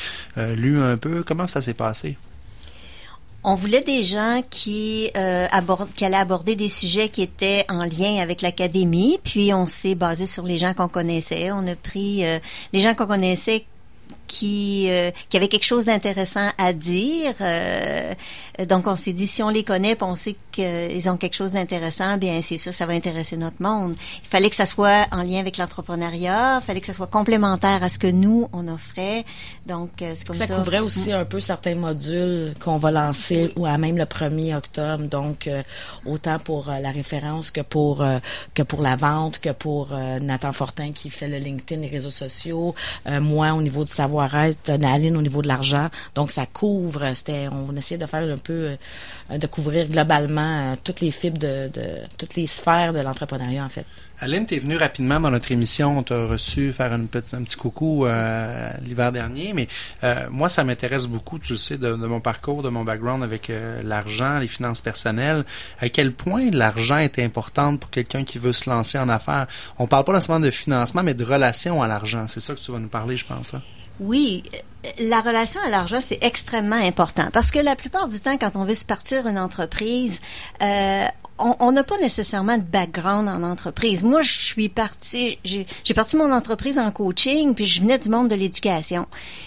lu 0.57 0.81
un 0.81 0.97
peu? 0.97 1.23
Comment 1.27 1.47
ça 1.47 1.61
s'est 1.61 1.75
passé? 1.75 2.17
On 3.45 3.57
voulait 3.57 3.83
des 3.83 4.05
gens 4.05 4.41
qui, 4.51 5.11
euh, 5.17 5.49
qui 5.97 6.05
allaient 6.05 6.17
aborder 6.17 6.55
des 6.55 6.69
sujets 6.69 7.09
qui 7.09 7.23
étaient 7.23 7.65
en 7.69 7.85
lien 7.85 8.21
avec 8.21 8.41
l'académie, 8.41 9.19
puis 9.25 9.53
on 9.53 9.67
s'est 9.67 9.97
basé 9.97 10.27
sur 10.27 10.45
les 10.45 10.59
gens 10.59 10.75
qu'on 10.75 10.89
connaissait. 10.89 11.51
On 11.51 11.67
a 11.67 11.75
pris 11.75 12.25
euh, 12.25 12.39
les 12.73 12.79
gens 12.79 12.95
qu'on 12.95 13.07
connaissait 13.07 13.65
qui, 14.33 14.87
euh, 14.89 15.11
qui 15.29 15.37
avaient 15.37 15.49
quelque 15.49 15.67
chose 15.67 15.85
d'intéressant 15.85 16.49
à 16.57 16.73
dire. 16.73 17.35
Euh, 17.43 18.15
donc 18.67 18.87
on 18.87 18.97
s'est 18.97 19.13
dit, 19.13 19.27
si 19.27 19.43
on 19.43 19.51
les 19.51 19.63
connaît, 19.63 19.95
puis 19.95 20.07
on 20.09 20.15
sait 20.15 20.37
qu'ils 20.53 21.11
ont 21.11 21.19
quelque 21.19 21.35
chose 21.37 21.53
d'intéressant, 21.53 22.17
bien 22.17 22.41
c'est 22.41 22.57
sûr 22.57 22.73
ça 22.73 22.87
va 22.87 22.95
intéresser 22.95 23.37
notre 23.37 23.61
monde. 23.61 23.95
Il 24.25 24.29
fallait 24.29 24.49
que 24.49 24.57
ça 24.57 24.65
soit 24.65 25.07
en 25.13 25.23
lien 25.23 25.39
avec 25.39 25.59
l'entrepreneuriat, 25.59 26.61
il 26.63 26.65
fallait 26.65 26.81
que 26.81 26.87
ça 26.87 26.95
soit 26.95 27.09
complémentaire 27.09 27.83
à 27.83 27.91
ce 27.91 27.99
que 27.99 28.07
nous, 28.07 28.49
on 28.55 28.69
offrait. 28.69 29.25
Donc 29.67 30.01
euh, 30.01 30.13
c'est 30.15 30.27
comme 30.27 30.37
ça. 30.37 30.47
Ça 30.47 30.57
couvrait 30.57 30.79
aussi 30.79 31.13
un 31.13 31.27
peu 31.27 31.41
certains 31.41 31.75
modules 31.75 32.55
qu'on 32.59 32.79
va 32.79 32.91
lancer 32.91 33.53
ou 33.57 33.67
à 33.67 33.77
même 33.77 33.99
le 33.99 34.05
1er 34.05 34.57
octobre. 34.57 35.05
Donc, 35.05 35.47
euh, 35.47 35.63
autant 36.07 36.39
pour 36.39 36.69
la 36.69 36.91
référence 36.91 37.51
que 37.51 37.61
pour 37.61 38.03
que 38.55 38.63
pour 38.63 38.81
la 38.81 38.97
vente, 38.97 39.41
que 39.41 39.51
pour 39.51 39.89
Nathan 39.91 40.53
Fortin 40.53 40.93
qui 40.93 41.11
fait 41.11 41.29
le 41.29 41.37
LinkedIn, 41.37 41.83
les 41.83 41.89
réseaux 41.89 42.11
sociaux, 42.11 42.75
moi 43.07 43.53
au 43.53 43.61
niveau 43.61 43.85
du 43.85 43.93
savoir-être, 43.93 44.22
euh, 44.69 44.79
Aline 44.83 45.17
au 45.17 45.23
niveau 45.23 45.43
de 45.43 45.49
l'argent. 45.49 45.89
Donc, 46.15 46.31
ça 46.31 46.47
couvre. 46.47 47.03
On 47.53 47.77
essayait 47.77 47.99
de 47.99 48.07
faire 48.07 48.23
un 48.23 48.39
peu, 48.39 48.77
euh, 49.31 49.39
de 49.39 49.47
couvrir 49.47 49.89
globalement 49.89 50.73
euh, 50.73 50.75
toutes 50.83 51.01
les 51.01 51.11
fibres 51.11 51.39
de, 51.39 51.71
toutes 52.19 52.35
les 52.37 52.47
sphères 52.47 52.93
de 52.93 53.01
l'entrepreneuriat 53.01 53.65
en 53.65 53.69
fait. 53.69 53.87
Aline, 54.21 54.47
tu 54.47 54.55
es 54.55 54.59
venue 54.61 54.77
rapidement 54.77 55.19
dans 55.19 55.31
notre 55.31 55.51
émission. 55.51 55.99
On 55.99 56.03
t'a 56.05 56.27
reçu 56.27 56.73
faire 56.73 56.93
un 56.93 57.07
petit 57.07 57.57
coucou 57.57 58.07
euh, 58.07 58.71
l'hiver 58.85 59.11
dernier. 59.11 59.53
Mais 59.53 59.67
moi, 60.31 60.49
ça 60.49 60.63
m'intéresse 60.63 61.09
beaucoup, 61.09 61.41
tu 61.41 61.55
le 61.55 61.57
sais, 61.57 61.77
de, 61.77 61.95
mon 61.95 62.21
parcours, 62.21 62.63
de 62.63 62.69
mon 62.69 62.85
background 62.85 63.25
avec 63.25 63.51
l'argent, 63.83 64.39
les 64.39 64.47
finances 64.47 64.81
personnelles. 64.81 65.45
À 65.81 65.89
quel 65.89 66.13
point 66.13 66.51
l'argent 66.53 66.99
est 66.99 67.19
important 67.19 67.77
pour 67.77 67.91
quelqu'un 67.91 68.23
qui 68.23 68.39
veut 68.39 68.53
se 68.53 68.71
lancer 68.71 68.97
en 68.97 69.09
affaires? 69.09 69.49
On 69.81 69.89
parle 69.89 70.05
pas 70.05 70.13
nécessairement 70.13 70.45
de 70.45 70.53
financement, 70.53 71.03
mais 71.03 71.15
de 71.15 71.25
relation 71.25 71.83
à 71.83 71.89
l'argent. 71.89 72.27
C'est 72.29 72.41
ça 72.41 72.55
que 72.55 72.61
tu 72.61 72.71
vas 72.71 72.79
nous 72.79 72.89
parler, 72.89 73.17
je 73.17 73.27
pense. 73.27 73.55
hein? 73.55 73.63
Oui, 74.01 74.43
la 74.99 75.21
relation 75.21 75.61
à 75.65 75.69
l'argent, 75.69 76.01
c'est 76.01 76.19
extrêmement 76.23 76.77
important. 76.77 77.29
Parce 77.33 77.51
que 77.51 77.59
la 77.59 77.77
plupart 77.77 78.09
du 78.09 78.21
temps, 78.21 78.37
quand 78.39 78.57
on 78.57 78.65
veut 78.65 78.75
se 78.75 78.85
partir 78.85 79.27
une 79.27 79.39
entreprise, 79.39 80.21
euh, 80.61 81.07
on 81.39 81.73
n'a 81.73 81.83
pas 81.85 81.99
nécessairement 81.99 82.57
de 82.59 82.63
background 82.63 83.29
en 83.29 83.43
entreprise. 83.43 84.05
Moi, 84.05 84.23
je 84.23 84.33
suis 84.45 84.69
partie, 84.69 85.39
j'ai 85.45 85.95
parti 85.95 86.17
mon 86.17 86.31
entreprise 86.33 86.79
en 86.79 86.91
coaching, 86.93 87.55
puis 87.55 87.65
je 87.65 87.81
venais 87.83 87.99
du 87.99 88.09
monde 88.09 88.29
de 88.29 88.35
l'éducation. 88.35 89.07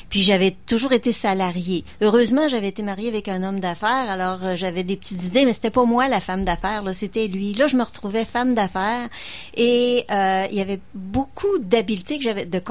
Puis 0.09 0.21
j'avais 0.21 0.55
toujours 0.65 0.91
été 0.93 1.11
salariée. 1.11 1.83
Heureusement, 2.01 2.47
j'avais 2.47 2.67
été 2.67 2.83
mariée 2.83 3.07
avec 3.09 3.27
un 3.27 3.43
homme 3.43 3.59
d'affaires, 3.59 4.09
alors 4.09 4.39
euh, 4.43 4.55
j'avais 4.55 4.83
des 4.83 4.97
petites 4.97 5.23
idées, 5.23 5.45
mais 5.45 5.53
c'était 5.53 5.69
pas 5.69 5.85
moi 5.85 6.07
la 6.07 6.19
femme 6.19 6.43
d'affaires, 6.45 6.83
là, 6.83 6.93
c'était 6.93 7.27
lui. 7.27 7.53
Là, 7.53 7.67
je 7.67 7.75
me 7.77 7.83
retrouvais 7.83 8.25
femme 8.25 8.55
d'affaires 8.55 9.07
et 9.55 10.05
euh, 10.11 10.45
il 10.51 10.57
y 10.57 10.61
avait 10.61 10.79
beaucoup 10.93 11.59
d'habiletés 11.59 12.17
que 12.17 12.23
j'avais 12.23 12.45
de 12.45 12.61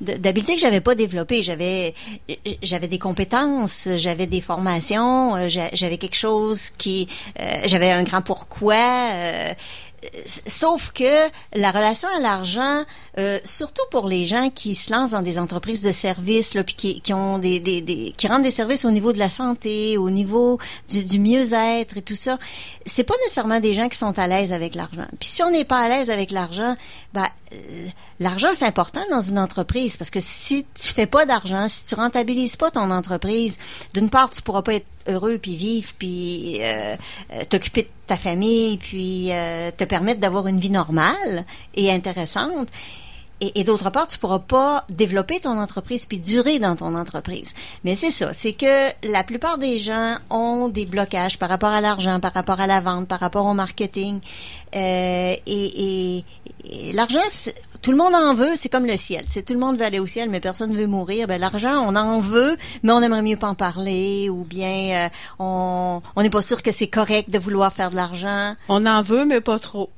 d'habiletés 0.00 0.54
que 0.54 0.60
j'avais 0.60 0.80
pas 0.80 0.94
développées. 0.94 1.42
J'avais 1.42 1.94
j'avais 2.62 2.88
des 2.88 2.98
compétences, 2.98 3.88
j'avais 3.96 4.26
des 4.26 4.40
formations, 4.40 5.36
euh, 5.36 5.48
j'a- 5.48 5.70
j'avais 5.74 5.98
quelque 5.98 6.16
chose 6.16 6.70
qui 6.70 7.08
euh, 7.40 7.44
j'avais 7.66 7.90
un 7.90 8.02
grand 8.02 8.22
pourquoi 8.22 8.61
euh, 8.70 9.54
Sauf 10.26 10.90
que 10.92 11.30
la 11.54 11.70
relation 11.70 12.08
à 12.16 12.20
l'argent, 12.20 12.84
euh, 13.18 13.38
surtout 13.44 13.84
pour 13.92 14.08
les 14.08 14.24
gens 14.24 14.50
qui 14.50 14.74
se 14.74 14.90
lancent 14.90 15.12
dans 15.12 15.22
des 15.22 15.38
entreprises 15.38 15.82
de 15.82 15.92
services, 15.92 16.54
là, 16.54 16.64
puis 16.64 16.74
qui, 16.74 17.14
ont 17.14 17.38
des, 17.38 18.12
qui 18.16 18.26
rendent 18.26 18.42
des 18.42 18.50
services 18.50 18.84
au 18.84 18.90
niveau 18.90 19.12
de 19.12 19.18
la 19.20 19.30
santé, 19.30 19.96
au 19.98 20.10
niveau 20.10 20.58
du, 20.88 21.04
du 21.04 21.20
mieux-être 21.20 21.98
et 21.98 22.02
tout 22.02 22.16
ça, 22.16 22.36
c'est 22.84 23.04
pas 23.04 23.14
nécessairement 23.22 23.60
des 23.60 23.74
gens 23.74 23.88
qui 23.88 23.96
sont 23.96 24.18
à 24.18 24.26
l'aise 24.26 24.52
avec 24.52 24.74
l'argent. 24.74 25.06
Puis 25.20 25.28
si 25.28 25.42
on 25.44 25.52
n'est 25.52 25.64
pas 25.64 25.78
à 25.78 25.88
l'aise 25.88 26.10
avec 26.10 26.32
l'argent, 26.32 26.74
ben 27.14 27.28
euh, 27.52 27.86
l'argent 28.18 28.48
c'est 28.54 28.66
important 28.66 29.02
dans 29.10 29.22
une 29.22 29.38
entreprise 29.38 29.96
parce 29.96 30.10
que 30.10 30.20
si 30.20 30.66
tu 30.74 30.88
fais 30.88 31.06
pas 31.06 31.26
d'argent, 31.26 31.68
si 31.68 31.86
tu 31.86 31.94
rentabilises 31.94 32.56
pas 32.56 32.72
ton 32.72 32.90
entreprise, 32.90 33.56
d'une 33.94 34.10
part 34.10 34.30
tu 34.30 34.42
pourras 34.42 34.62
pas 34.62 34.74
être 34.74 34.86
heureux 35.08 35.38
puis 35.38 35.56
vivre 35.56 35.92
puis 35.98 36.58
euh, 36.60 36.96
euh, 37.32 37.44
t'occuper 37.48 37.82
de 37.82 37.88
ta 38.06 38.16
famille 38.16 38.78
puis 38.78 39.28
euh, 39.30 39.70
te 39.76 39.84
permettre 39.84 40.20
d'avoir 40.20 40.46
une 40.46 40.58
vie 40.58 40.70
normale 40.70 41.44
et 41.74 41.90
intéressante 41.90 42.68
et, 43.56 43.64
d'autre 43.64 43.90
part, 43.90 44.06
tu 44.06 44.18
pourras 44.20 44.38
pas 44.38 44.84
développer 44.88 45.40
ton 45.40 45.58
entreprise 45.58 46.06
puis 46.06 46.20
durer 46.20 46.60
dans 46.60 46.76
ton 46.76 46.94
entreprise. 46.94 47.54
Mais 47.82 47.96
c'est 47.96 48.12
ça, 48.12 48.32
c'est 48.32 48.52
que 48.52 49.08
la 49.10 49.24
plupart 49.24 49.58
des 49.58 49.78
gens 49.78 50.16
ont 50.30 50.68
des 50.68 50.86
blocages 50.86 51.38
par 51.40 51.48
rapport 51.48 51.70
à 51.70 51.80
l'argent, 51.80 52.20
par 52.20 52.32
rapport 52.34 52.60
à 52.60 52.68
la 52.68 52.80
vente, 52.80 53.08
par 53.08 53.18
rapport 53.18 53.46
au 53.46 53.54
marketing. 53.54 54.20
Et 54.72 55.42
et, 55.46 56.24
et 56.64 56.92
l'argent, 56.92 57.18
tout 57.82 57.90
le 57.90 57.96
monde 57.96 58.14
en 58.14 58.34
veut, 58.34 58.52
c'est 58.54 58.68
comme 58.68 58.86
le 58.86 58.96
ciel. 58.96 59.24
C'est 59.26 59.44
tout 59.44 59.54
le 59.54 59.58
monde 59.58 59.76
veut 59.76 59.84
aller 59.84 59.98
au 59.98 60.06
ciel, 60.06 60.30
mais 60.30 60.38
personne 60.38 60.72
veut 60.72 60.86
mourir. 60.86 61.26
Ben 61.26 61.40
l'argent, 61.40 61.84
on 61.86 61.96
en 61.96 62.20
veut, 62.20 62.56
mais 62.84 62.92
on 62.92 63.02
aimerait 63.02 63.22
mieux 63.22 63.36
pas 63.36 63.48
en 63.48 63.54
parler, 63.56 64.30
ou 64.30 64.44
bien 64.44 65.06
euh, 65.06 65.08
on 65.40 66.00
on 66.14 66.22
n'est 66.22 66.30
pas 66.30 66.42
sûr 66.42 66.62
que 66.62 66.70
c'est 66.70 66.86
correct 66.86 67.28
de 67.30 67.38
vouloir 67.40 67.72
faire 67.72 67.90
de 67.90 67.96
l'argent. 67.96 68.54
On 68.68 68.86
en 68.86 69.02
veut, 69.02 69.24
mais 69.24 69.40
pas 69.40 69.58
trop. 69.58 69.90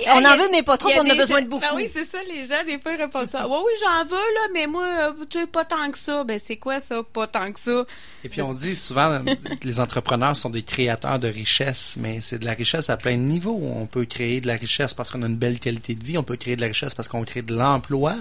Et 0.00 0.08
On 0.10 0.18
en 0.18 0.36
veut, 0.36 0.48
mais 0.50 0.62
pas 0.62 0.76
trop, 0.76 0.90
on 0.96 1.08
a 1.08 1.14
besoin 1.14 1.42
de 1.42 1.48
beaucoup. 1.48 1.62
Ben 1.62 1.76
oui, 1.76 1.88
c'est 1.92 2.04
ça, 2.04 2.18
les 2.28 2.46
gens, 2.46 2.64
des 2.66 2.78
fois, 2.78 2.92
ils 2.92 3.02
répondent 3.02 3.28
ça. 3.28 3.46
Oui, 3.48 3.56
oui, 3.64 3.72
j'en 3.80 4.04
veux, 4.04 4.16
là, 4.16 4.40
mais 4.52 4.66
moi, 4.66 4.84
euh, 4.84 5.12
tu 5.28 5.40
sais, 5.40 5.46
pas 5.46 5.64
tant 5.64 5.90
que 5.90 5.98
ça. 5.98 6.22
Ben, 6.24 6.40
c'est 6.44 6.56
quoi 6.56 6.80
ça, 6.80 7.02
pas 7.02 7.26
tant 7.26 7.50
que 7.50 7.58
ça? 7.58 7.84
Et 8.24 8.28
puis 8.28 8.42
on 8.42 8.52
dit 8.52 8.76
souvent 8.76 9.20
que 9.24 9.66
les 9.66 9.80
entrepreneurs 9.80 10.36
sont 10.36 10.50
des 10.50 10.62
créateurs 10.62 11.18
de 11.18 11.28
richesse, 11.28 11.96
mais 11.98 12.20
c'est 12.20 12.38
de 12.38 12.44
la 12.44 12.52
richesse 12.52 12.90
à 12.90 12.96
plein 12.96 13.16
de 13.16 13.22
niveaux. 13.22 13.58
On 13.62 13.86
peut 13.86 14.04
créer 14.04 14.40
de 14.40 14.46
la 14.46 14.54
richesse 14.54 14.94
parce 14.94 15.10
qu'on 15.10 15.22
a 15.22 15.26
une 15.26 15.36
belle 15.36 15.58
qualité 15.60 15.94
de 15.94 16.04
vie, 16.04 16.18
on 16.18 16.22
peut 16.22 16.36
créer 16.36 16.56
de 16.56 16.60
la 16.60 16.68
richesse 16.68 16.94
parce 16.94 17.08
qu'on 17.08 17.24
crée 17.24 17.42
de 17.42 17.54
l'emploi. 17.54 18.16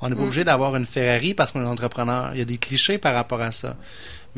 On 0.00 0.08
n'est 0.08 0.16
pas 0.16 0.22
obligé 0.22 0.44
d'avoir 0.44 0.76
une 0.76 0.86
Ferrari 0.86 1.34
parce 1.34 1.50
qu'on 1.52 1.62
est 1.62 1.66
entrepreneur. 1.66 2.30
Il 2.34 2.38
y 2.38 2.42
a 2.42 2.44
des 2.44 2.58
clichés 2.58 2.98
par 2.98 3.14
rapport 3.14 3.40
à 3.40 3.50
ça. 3.50 3.76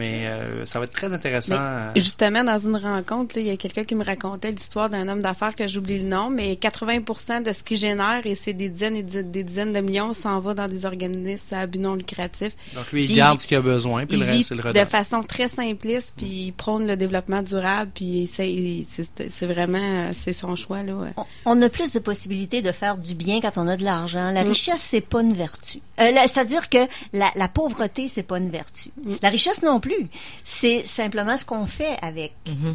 Mais 0.00 0.26
euh, 0.26 0.64
ça 0.66 0.78
va 0.78 0.86
être 0.86 0.92
très 0.92 1.12
intéressant. 1.12 1.54
euh, 1.58 1.90
Mais, 1.94 2.00
justement, 2.00 2.42
dans 2.42 2.58
une 2.58 2.76
rencontre, 2.76 3.36
là, 3.36 3.42
il 3.42 3.46
y 3.48 3.50
a 3.50 3.56
quelqu'un 3.56 3.84
qui 3.84 3.94
me 3.94 4.04
racontait 4.04 4.50
l'histoire 4.50 4.88
d'un 4.90 5.06
homme 5.08 5.20
d'affaires 5.20 5.54
que 5.54 5.68
j'oublie 5.68 5.98
le 5.98 6.08
nom, 6.08 6.30
mais 6.30 6.56
80 6.56 7.42
de 7.44 7.52
ce 7.52 7.62
qu'il 7.62 7.76
génère, 7.76 8.22
et 8.24 8.34
c'est 8.34 8.52
des 8.54 8.68
dizaines 8.68 8.96
et 8.96 9.02
des 9.02 9.44
dizaines 9.44 9.72
de 9.72 9.80
millions, 9.80 10.12
s'en 10.12 10.40
va 10.40 10.54
dans 10.54 10.66
des 10.68 10.86
organismes 10.86 11.54
à 11.54 11.66
but 11.66 11.78
non 11.80 11.94
lucratif. 11.94 12.52
donc 12.74 12.90
lui, 12.92 13.04
il 13.04 13.14
garde 13.16 13.38
ce 13.40 13.46
qu'il 13.46 13.56
a 13.56 13.60
besoin, 13.60 14.06
puis 14.06 14.16
il 14.16 14.24
le 14.24 14.30
reste, 14.30 14.50
il 14.50 14.56
le 14.56 14.62
de 14.62 14.68
redonne. 14.68 14.86
façon 14.86 15.22
très 15.22 15.48
simpliste, 15.48 16.14
puis 16.16 16.26
il 16.46 16.52
prône 16.52 16.86
le 16.86 16.96
développement 16.96 17.42
durable, 17.42 17.90
puis 17.94 18.26
c'est 18.32 18.84
c'est- 18.90 19.28
c'est 19.30 19.46
vraiment 19.46 19.78
euh, 19.80 20.10
c'est 20.14 20.32
son 20.32 20.56
choix 20.56 20.82
là. 20.82 20.94
ouais. 20.94 21.12
on, 21.16 21.24
on 21.44 21.62
a 21.62 21.68
plus 21.68 21.92
de 21.92 21.98
possibilités 21.98 22.62
de 22.62 22.72
faire 22.72 22.96
du 22.96 23.14
bien 23.14 23.40
quand 23.40 23.58
on 23.58 23.68
a 23.68 23.76
de 23.76 23.84
l'argent. 23.84 24.30
La 24.30 24.42
richesse, 24.42 24.80
c'est 24.80 25.00
pas 25.00 25.20
une 25.22 25.34
vertu. 25.34 25.80
Euh, 26.00 26.10
C'est-à-dire 26.22 26.68
que 26.70 26.78
la, 27.12 27.30
la 27.36 27.48
pauvreté, 27.48 28.08
c'est 28.08 28.22
pas 28.22 28.38
une 28.38 28.48
vertu. 28.50 28.90
Mm. 29.04 29.14
La 29.22 29.28
richesse 29.28 29.62
non 29.62 29.80
plus. 29.80 29.89
C'est 30.44 30.86
simplement 30.86 31.36
ce 31.36 31.44
qu'on 31.44 31.66
fait 31.66 31.96
avec. 32.02 32.32
Mm-hmm. 32.46 32.74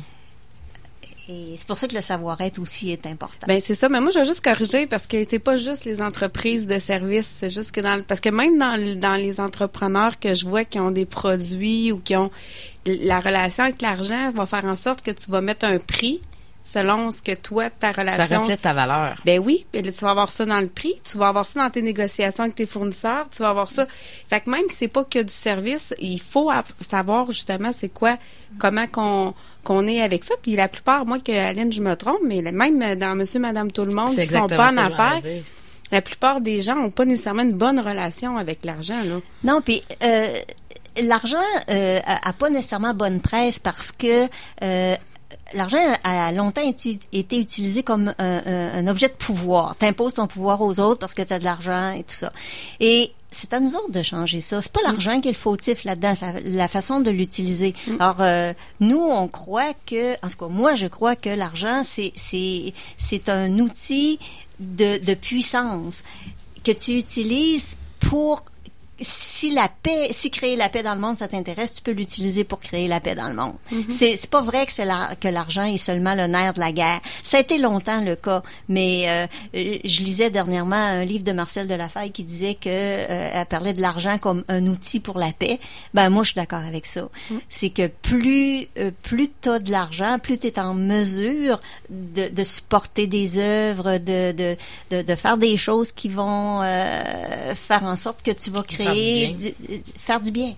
Et 1.28 1.56
c'est 1.58 1.66
pour 1.66 1.78
ça 1.78 1.88
que 1.88 1.96
le 1.96 2.02
savoir-être 2.02 2.60
aussi 2.60 2.92
est 2.92 3.08
important. 3.08 3.48
Ben 3.48 3.60
c'est 3.60 3.74
ça, 3.74 3.90
mais 3.90 4.00
moi 4.00 4.12
je 4.14 4.20
vais 4.20 4.26
juste 4.26 4.42
corriger 4.42 4.86
parce 4.86 5.08
que 5.08 5.18
c'est 5.28 5.40
pas 5.40 5.58
juste 5.58 5.86
les 5.86 6.00
entreprises 6.02 6.68
de 6.68 6.78
services, 6.78 7.38
c'est 7.38 7.50
juste 7.50 7.72
que 7.72 7.82
dans 7.82 8.04
parce 8.04 8.20
que 8.20 8.30
même 8.30 8.60
dans 8.60 9.00
dans 9.00 9.16
les 9.16 9.40
entrepreneurs 9.40 10.20
que 10.20 10.36
je 10.36 10.46
vois 10.46 10.66
qui 10.66 10.80
ont 10.80 10.92
des 10.92 11.06
produits 11.06 11.92
ou 11.92 12.00
qui 12.00 12.16
ont 12.16 12.30
la 12.86 13.20
relation 13.20 13.64
avec 13.64 13.82
l'argent 13.82 14.32
va 14.36 14.46
faire 14.46 14.66
en 14.66 14.76
sorte 14.76 15.02
que 15.02 15.10
tu 15.10 15.32
vas 15.32 15.42
mettre 15.42 15.66
un 15.66 15.80
prix 15.80 16.22
selon 16.68 17.12
ce 17.12 17.22
que 17.22 17.34
toi 17.36 17.70
ta 17.70 17.94
Ça 17.94 18.02
relation 18.02 18.40
reflète 18.42 18.62
ta 18.62 18.74
valeur. 18.74 19.16
Ben 19.24 19.40
oui, 19.40 19.66
ben 19.72 19.86
là, 19.86 19.92
tu 19.92 20.00
vas 20.04 20.10
avoir 20.12 20.30
ça 20.30 20.44
dans 20.46 20.60
le 20.60 20.68
prix, 20.68 20.96
tu 21.04 21.18
vas 21.18 21.28
avoir 21.30 21.46
ça 21.46 21.64
dans 21.64 21.70
tes 21.70 21.82
négociations 21.84 22.44
avec 22.44 22.56
tes 22.56 22.66
fournisseurs, 22.66 23.28
tu 23.30 23.44
vas 23.44 23.50
avoir 23.52 23.70
ça. 23.72 23.86
Fait 24.28 24.42
que 24.42 24.50
même 24.50 24.64
si 24.70 24.76
c'est 24.78 24.88
pas 24.90 25.04
que 25.06 25.20
du 25.22 25.32
service, 25.34 25.94
il 26.00 26.20
faut 26.20 26.50
av- 26.50 26.74
savoir 26.86 27.32
justement 27.32 27.70
c'est 27.74 27.90
quoi, 27.90 28.18
comment 28.60 28.88
qu'on 28.88 29.34
qu'on 29.64 29.88
est 29.88 30.02
avec 30.02 30.24
ça. 30.24 30.34
Puis 30.42 30.56
la 30.56 30.68
plupart, 30.68 31.06
moi 31.06 31.20
que 31.20 31.32
Aline, 31.32 31.72
je 31.72 31.82
me 31.82 31.96
trompe, 31.96 32.20
mais 32.24 32.42
même 32.42 32.96
dans 32.96 33.16
Monsieur, 33.16 33.40
Madame, 33.40 33.72
tout 33.72 33.86
le 33.86 33.94
monde 33.94 34.10
qui 34.10 34.28
sont 34.28 34.48
pas 34.48 34.72
en 34.72 34.78
affaires, 34.78 35.22
la 35.92 36.02
plupart 36.02 36.42
des 36.42 36.62
gens 36.62 36.78
ont 36.78 36.90
pas 36.92 37.06
nécessairement 37.06 37.44
une 37.44 37.54
bonne 37.54 37.80
relation 37.80 38.38
avec 38.38 38.66
l'argent 38.66 39.02
là. 39.06 39.20
Non, 39.44 39.62
puis 39.62 39.84
euh, 40.04 40.28
l'argent 41.04 41.38
euh, 41.70 42.00
a, 42.06 42.30
a 42.30 42.34
pas 42.34 42.50
nécessairement 42.50 42.94
bonne 42.94 43.22
presse 43.22 43.60
parce 43.60 43.92
que 43.92 44.28
euh, 44.64 44.96
l'argent 45.54 45.78
a 46.04 46.32
longtemps 46.32 46.62
été, 46.62 47.40
utilisé 47.40 47.84
comme 47.84 48.14
un, 48.20 48.88
objet 48.88 49.08
de 49.08 49.14
pouvoir. 49.14 49.76
T'imposes 49.78 50.16
ton 50.16 50.28
pouvoir 50.28 50.62
aux 50.62 50.80
autres 50.80 51.00
parce 51.00 51.14
que 51.14 51.22
tu 51.22 51.34
as 51.34 51.40
de 51.40 51.44
l'argent 51.44 51.92
et 51.94 52.04
tout 52.04 52.16
ça. 52.16 52.32
Et 52.80 53.12
c'est 53.32 53.54
à 53.54 53.60
nous 53.60 53.76
autres 53.76 53.92
de 53.92 54.02
changer 54.02 54.42
ça. 54.42 54.62
C'est 54.62 54.72
pas 54.72 54.82
l'argent 54.84 55.20
qui 55.20 55.28
est 55.28 55.32
le 55.32 55.38
fautif 55.38 55.84
là-dedans, 55.84 56.14
c'est 56.18 56.42
la 56.46 56.68
façon 56.68 57.02
de 57.02 57.12
l'utiliser. 57.12 57.74
Alors 58.00 58.22
euh, 58.22 58.54
nous, 58.80 59.02
on 59.02 59.28
croit 59.28 59.74
que, 59.86 60.14
en 60.26 60.30
tout 60.30 60.38
cas 60.38 60.48
moi, 60.48 60.76
je 60.76 60.88
crois 60.88 61.16
que 61.16 61.30
l'argent 61.30 61.82
c'est 61.84 62.14
c'est 62.16 62.74
c'est 62.98 63.30
un 63.30 63.60
outil 63.60 64.20
de, 64.60 65.04
de 65.04 65.14
puissance 65.14 66.04
que 66.64 66.72
tu 66.72 66.94
utilises 66.98 67.78
pour 68.00 68.44
si 69.02 69.52
la 69.52 69.68
paix, 69.84 70.10
si 70.12 70.32
créer 70.32 70.56
la 70.56 70.70
paix 70.70 70.82
dans 70.84 70.96
le 70.96 71.02
monde, 71.02 71.18
ça 71.18 71.28
t'intéresse, 71.28 71.74
tu 71.74 71.82
peux 71.82 71.92
l'utiliser 71.92 72.44
pour 72.44 72.60
créer 72.60 72.88
la 72.88 73.00
paix 73.00 73.16
dans 73.16 73.28
le 73.28 73.36
monde. 73.36 73.56
C'est 73.90 74.16
c'est 74.16 74.30
pas 74.30 74.42
vrai 74.42 74.66
que 74.66 74.72
c'est 74.72 74.86
la- 74.86 75.10
que 75.20 75.28
l'argent 75.28 75.64
est 75.66 75.78
seulement 75.78 76.16
le 76.16 76.28
nerf 76.28 76.54
de 76.54 76.60
la 76.62 76.72
guerre. 76.72 77.02
Ça 77.24 77.38
a 77.38 77.40
été 77.42 77.58
longtemps 77.58 78.02
le 78.02 78.16
cas, 78.16 78.42
mais 78.70 79.04
euh, 79.08 79.28
euh, 79.56 79.78
je 79.84 80.02
lisais 80.02 80.30
dernièrement 80.30 80.76
un 80.76 81.04
livre 81.04 81.24
de 81.26 81.32
Marcel 81.34 81.68
Delafaye 81.68 82.12
qui 82.12 82.24
disait 82.24 82.56
que 82.56 82.70
euh, 82.70 83.30
elle 83.34 83.46
parlait 83.48 83.74
de 83.74 83.82
l'argent 83.82 84.18
comme 84.18 84.44
un 84.48 84.66
outil 84.68 85.00
pour 85.02 85.20
la 85.20 85.32
paix. 85.34 85.60
Ben 85.94 86.10
moi 86.10 86.24
je 86.24 86.30
suis 86.30 86.36
d'accord 86.36 86.64
avec 86.66 86.86
ça. 86.86 87.08
C'est 87.50 87.70
que 87.72 87.88
plus 87.88 88.68
euh, 88.78 88.92
plus 89.04 89.30
t'as 89.42 89.60
de 89.60 89.72
l'argent, 89.72 90.18
plus 90.22 90.38
t'es 90.38 90.58
en 90.60 90.74
mesure 90.74 91.62
de, 91.90 92.30
de 92.30 92.44
supporter 92.44 93.08
des 93.08 93.38
œuvres, 93.40 93.98
de, 93.98 94.32
de, 94.32 94.56
de, 94.92 95.02
de 95.02 95.16
faire 95.16 95.38
des 95.38 95.58
choses 95.58 95.92
qui 95.92 96.08
vont 96.10 96.62
euh, 96.64 97.56
faire 97.56 97.84
en 97.84 97.98
sorte 97.98 98.22
que 98.24 98.32
tu 98.32 98.50
vas 98.52 98.64
créer, 98.64 98.85
du- 98.94 99.48
euh, 99.70 99.78
faire 99.98 100.20
du 100.22 100.32
bien. 100.32 100.54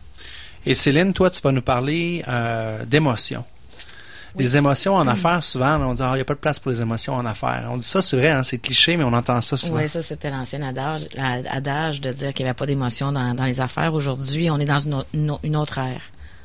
Et 0.65 0.75
Céline, 0.75 1.13
toi, 1.13 1.29
tu 1.29 1.39
vas 1.41 1.51
nous 1.51 1.61
parler 1.61 2.23
euh, 2.27 2.83
d'émotions. 2.85 3.43
Les 4.37 4.55
émotions 4.55 4.93
en 4.93 5.07
affaires, 5.07 5.41
souvent, 5.41 5.77
on 5.81 5.95
dit 5.95 6.03
ah, 6.03 6.11
il 6.11 6.15
n'y 6.15 6.21
a 6.21 6.25
pas 6.25 6.35
de 6.35 6.39
place 6.39 6.59
pour 6.59 6.69
les 6.71 6.79
émotions 6.79 7.15
en 7.15 7.25
affaires. 7.25 7.67
On 7.71 7.77
dit 7.77 7.87
ça, 7.87 8.03
c'est 8.03 8.17
vrai, 8.17 8.29
hein, 8.29 8.43
c'est 8.43 8.59
cliché, 8.59 8.95
mais 8.95 9.03
on 9.03 9.13
entend 9.13 9.41
ça 9.41 9.57
souvent. 9.57 9.77
Oui, 9.77 9.89
ça, 9.89 10.03
c'était 10.03 10.29
l'ancien 10.29 10.61
adage, 10.61 11.07
adage 11.17 12.01
de 12.01 12.11
dire 12.11 12.33
qu'il 12.35 12.45
n'y 12.45 12.49
avait 12.49 12.55
pas 12.55 12.67
d'émotion 12.67 13.11
dans, 13.11 13.33
dans 13.33 13.45
les 13.45 13.61
affaires. 13.61 13.93
Aujourd'hui, 13.95 14.51
on 14.51 14.59
est 14.59 14.65
dans 14.65 14.77
une 14.79 15.55
autre 15.55 15.79
ère. 15.79 16.01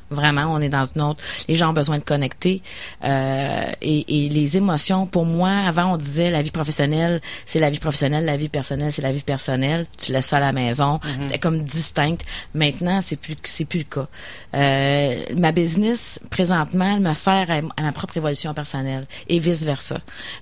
Vraiment, 0.09 0.45
on 0.53 0.59
est 0.61 0.69
dans 0.69 0.83
une 0.95 1.01
autre. 1.01 1.23
Les 1.47 1.55
gens 1.55 1.71
ont 1.71 1.73
besoin 1.73 1.97
de 1.97 2.03
connecter 2.03 2.61
euh, 3.03 3.71
et, 3.81 4.25
et 4.25 4.29
les 4.29 4.57
émotions. 4.57 5.05
Pour 5.07 5.25
moi, 5.25 5.49
avant, 5.49 5.93
on 5.93 5.97
disait 5.97 6.29
la 6.31 6.41
vie 6.41 6.51
professionnelle, 6.51 7.21
c'est 7.45 7.59
la 7.59 7.69
vie 7.69 7.79
professionnelle, 7.79 8.25
la 8.25 8.37
vie 8.37 8.49
personnelle, 8.49 8.91
c'est 8.91 9.01
la 9.01 9.11
vie 9.11 9.21
personnelle. 9.23 9.87
Tu 9.97 10.11
laisses 10.11 10.27
ça 10.27 10.37
à 10.37 10.39
la 10.39 10.51
maison. 10.51 10.99
C'était 11.21 11.39
comme 11.39 11.63
distinct. 11.63 12.17
Maintenant, 12.53 13.01
c'est 13.01 13.15
plus 13.15 13.35
c'est 13.43 13.65
plus 13.65 13.79
le 13.79 13.85
cas. 13.85 14.07
Euh, 14.55 15.23
ma 15.35 15.51
business 15.51 16.19
présentement, 16.29 16.95
elle 16.95 17.01
me 17.01 17.13
sert 17.13 17.49
à, 17.49 17.55
à 17.77 17.81
ma 17.83 17.91
propre 17.91 18.17
évolution 18.17 18.53
personnelle 18.53 19.05
et 19.27 19.39
vice 19.39 19.63
versa. 19.63 19.97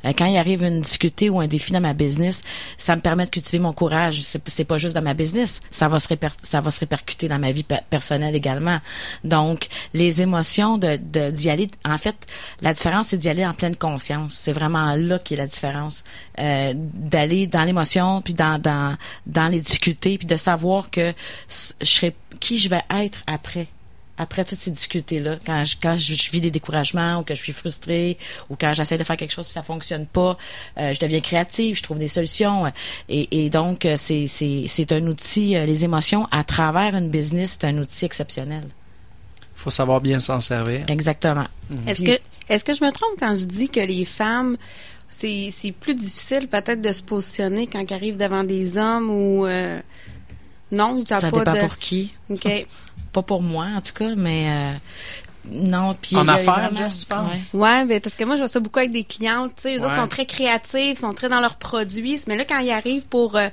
Euh, 0.05 0.11
quand 0.17 0.25
il 0.25 0.37
arrive 0.37 0.63
une 0.63 0.81
difficulté 0.81 1.29
ou 1.29 1.39
un 1.39 1.47
défi 1.47 1.71
dans 1.71 1.79
ma 1.81 1.93
business, 1.93 2.41
ça 2.77 2.95
me 2.95 3.01
permet 3.01 3.25
de 3.25 3.29
cultiver 3.29 3.59
mon 3.59 3.73
courage. 3.73 4.21
C'est 4.23 4.41
c'est 4.49 4.65
pas 4.65 4.77
juste 4.77 4.95
dans 4.95 5.01
ma 5.01 5.13
business, 5.13 5.61
ça 5.69 5.87
va 5.87 5.99
se 5.99 6.07
réper- 6.09 6.29
ça 6.43 6.59
va 6.61 6.71
se 6.71 6.79
répercuter 6.81 7.27
dans 7.29 7.39
ma 7.39 7.51
vie 7.51 7.63
pe- 7.63 7.75
personnelle 7.89 8.35
également. 8.35 8.79
Donc 9.23 9.50
les 9.93 10.21
émotions 10.21 10.77
d'y 10.77 11.49
aller. 11.49 11.67
En 11.85 11.97
fait, 11.97 12.15
la 12.61 12.73
différence 12.73 13.07
c'est 13.07 13.17
d'y 13.17 13.29
aller 13.29 13.45
en 13.45 13.53
pleine 13.53 13.75
conscience. 13.75 14.33
C'est 14.33 14.53
vraiment 14.53 14.95
là 14.95 15.19
qui 15.19 15.33
est 15.33 15.37
la 15.37 15.47
différence. 15.47 16.03
Euh, 16.39 16.73
d'aller 16.75 17.47
dans 17.47 17.63
l'émotion 17.63 18.21
puis 18.21 18.33
dans 18.33 18.87
les 19.49 19.59
difficultés 19.59 20.17
puis 20.17 20.27
de 20.27 20.37
savoir 20.37 20.89
que 20.89 21.13
je 21.49 22.07
qui 22.39 22.57
je 22.57 22.69
vais 22.69 22.83
être 22.89 23.19
après 23.27 23.67
après 24.21 24.45
toutes 24.45 24.59
ces 24.59 24.69
difficultés-là, 24.71 25.37
quand 25.45 25.63
je, 25.63 25.75
quand 25.81 25.95
je, 25.95 26.31
vis 26.31 26.41
des 26.41 26.51
découragements 26.51 27.19
ou 27.19 27.23
que 27.23 27.33
je 27.33 27.41
suis 27.41 27.53
frustrée 27.53 28.17
ou 28.49 28.55
quand 28.55 28.71
j'essaie 28.73 28.99
de 28.99 29.03
faire 29.03 29.17
quelque 29.17 29.31
chose 29.31 29.47
puis 29.47 29.53
ça 29.53 29.63
fonctionne 29.63 30.05
pas, 30.05 30.37
euh, 30.77 30.93
je 30.93 30.99
deviens 30.99 31.21
créative, 31.21 31.75
je 31.75 31.81
trouve 31.81 31.97
des 31.97 32.07
solutions. 32.07 32.71
Et, 33.09 33.45
et 33.45 33.49
donc, 33.49 33.87
c'est 33.95 34.91
un 34.91 35.07
outil, 35.07 35.55
euh, 35.55 35.65
les 35.65 35.85
émotions 35.85 36.27
à 36.31 36.43
travers 36.43 36.95
une 36.95 37.09
business, 37.09 37.57
c'est 37.59 37.67
un 37.67 37.77
outil 37.79 38.05
exceptionnel. 38.05 38.63
Faut 39.55 39.69
savoir 39.71 40.01
bien 40.01 40.19
s'en 40.19 40.39
servir. 40.39 40.85
Exactement. 40.87 41.45
Est-ce 41.87 42.01
Puis- 42.03 42.13
que 42.15 42.21
est-ce 42.53 42.63
que 42.65 42.73
je 42.73 42.83
me 42.83 42.91
trompe 42.91 43.11
quand 43.19 43.37
je 43.37 43.45
dis 43.45 43.69
que 43.69 43.79
les 43.79 44.05
femmes 44.05 44.57
c'est 45.07 45.49
c'est 45.55 45.71
plus 45.71 45.93
difficile 45.95 46.47
peut-être 46.47 46.81
de 46.81 46.91
se 46.91 47.01
positionner 47.03 47.67
quand 47.67 47.79
elles 47.79 47.93
arrivent 47.93 48.17
devant 48.17 48.43
des 48.43 48.77
hommes 48.77 49.09
ou 49.09 49.45
euh, 49.45 49.79
non, 50.71 51.01
ça, 51.05 51.19
pas 51.19 51.39
dépend 51.39 51.53
de 51.53 51.59
pour 51.59 51.77
qui. 51.77 52.13
OK. 52.29 52.47
Pas 53.11 53.21
pour 53.23 53.41
moi, 53.41 53.65
en 53.75 53.81
tout 53.81 53.91
cas, 53.93 54.15
mais 54.15 54.47
euh, 54.49 54.71
non. 55.51 55.93
Puis 56.01 56.15
En 56.15 56.25
affaires, 56.29 56.69
vraiment- 56.71 56.77
Jess, 56.77 56.99
tu 57.01 57.05
parles? 57.07 57.25
Ouais. 57.53 57.59
Ouais, 57.59 57.85
ben 57.85 57.99
parce 57.99 58.15
que 58.15 58.23
moi 58.23 58.35
je 58.35 58.39
vois 58.41 58.47
ça 58.47 58.61
beaucoup 58.61 58.79
avec 58.79 58.91
des 58.93 59.03
clientes, 59.03 59.51
tu 59.57 59.63
sais, 59.63 59.75
eux 59.75 59.79
Ouais. 59.79 59.85
autres 59.87 59.95
sont 59.97 60.07
très 60.07 60.25
créatifs, 60.25 60.97
sont 60.99 61.11
très 61.13 61.27
dans 61.27 61.41
leurs 61.41 61.57
produits, 61.57 62.21
mais 62.27 62.37
là 62.37 62.45
quand 62.45 62.59
ils 62.59 62.71
arrivent 62.71 63.07
pour 63.07 63.35
euh, 63.35 63.49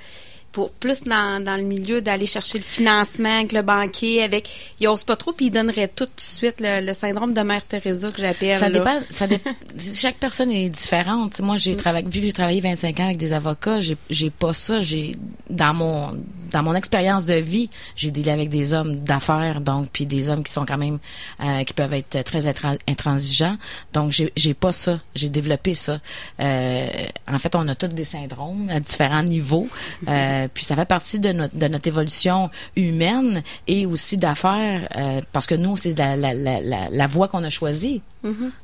pour 0.52 0.70
plus 0.70 1.02
dans, 1.04 1.42
dans 1.42 1.56
le 1.56 1.62
milieu 1.62 2.00
d'aller 2.00 2.26
chercher 2.26 2.58
le 2.58 2.64
financement 2.64 3.36
avec 3.36 3.52
le 3.52 3.62
banquier, 3.62 4.22
avec 4.22 4.74
ils 4.80 4.88
osent 4.88 5.04
pas 5.04 5.16
trop 5.16 5.32
puis 5.32 5.46
ils 5.46 5.50
donneraient 5.50 5.88
tout 5.88 6.04
de 6.04 6.10
suite 6.16 6.56
le, 6.60 6.84
le 6.84 6.94
syndrome 6.94 7.34
de 7.34 7.40
Mère 7.42 7.64
Teresa 7.64 8.10
que 8.10 8.20
j'appelle. 8.20 8.58
Ça 8.58 8.68
là. 8.68 8.78
dépend, 8.78 9.00
ça 9.10 9.26
dépend. 9.26 9.50
Chaque 9.94 10.16
personne 10.16 10.50
est 10.50 10.68
différente. 10.68 11.40
Moi, 11.40 11.56
j'ai 11.56 11.76
travaillé, 11.76 12.06
vu 12.08 12.20
que 12.20 12.26
j'ai 12.26 12.32
travaillé 12.32 12.60
25 12.60 13.00
ans 13.00 13.04
avec 13.04 13.18
des 13.18 13.32
avocats, 13.32 13.80
j'ai 13.80 14.30
pas 14.30 14.52
ça. 14.52 14.80
J'ai 14.80 15.12
dans 15.50 15.74
mon 15.74 16.12
dans 16.52 16.62
mon 16.62 16.74
expérience 16.74 17.26
de 17.26 17.34
vie, 17.34 17.70
j'ai 17.96 18.10
dealé 18.10 18.30
avec 18.30 18.48
des 18.48 18.74
hommes 18.74 18.96
d'affaires, 18.96 19.60
donc 19.60 19.88
puis 19.92 20.06
des 20.06 20.30
hommes 20.30 20.42
qui 20.42 20.52
sont 20.52 20.64
quand 20.64 20.78
même 20.78 20.98
euh, 21.42 21.64
qui 21.64 21.74
peuvent 21.74 21.92
être 21.94 22.22
très 22.22 22.46
intra- 22.46 22.78
intransigeants. 22.88 23.56
Donc 23.92 24.12
j'ai 24.12 24.32
j'ai 24.36 24.54
pas 24.54 24.72
ça. 24.72 24.98
J'ai 25.14 25.28
développé 25.28 25.74
ça. 25.74 26.00
Euh, 26.40 26.88
en 27.30 27.38
fait, 27.38 27.54
on 27.54 27.66
a 27.68 27.74
tous 27.74 27.88
des 27.88 28.04
syndromes 28.04 28.68
à 28.70 28.80
différents 28.80 29.22
niveaux. 29.22 29.68
Euh, 30.08 30.48
puis 30.54 30.64
ça 30.64 30.74
fait 30.76 30.84
partie 30.84 31.18
de 31.20 31.32
notre 31.32 31.56
de 31.56 31.66
notre 31.68 31.86
évolution 31.88 32.50
humaine 32.76 33.42
et 33.66 33.86
aussi 33.86 34.16
d'affaires 34.18 34.88
euh, 34.96 35.20
parce 35.32 35.46
que 35.46 35.54
nous 35.54 35.76
c'est 35.76 35.96
la 35.98 36.16
la 36.16 36.34
la 36.34 36.60
la, 36.60 36.88
la 36.90 37.06
voie 37.06 37.28
qu'on 37.28 37.44
a 37.44 37.50
choisie 37.50 38.02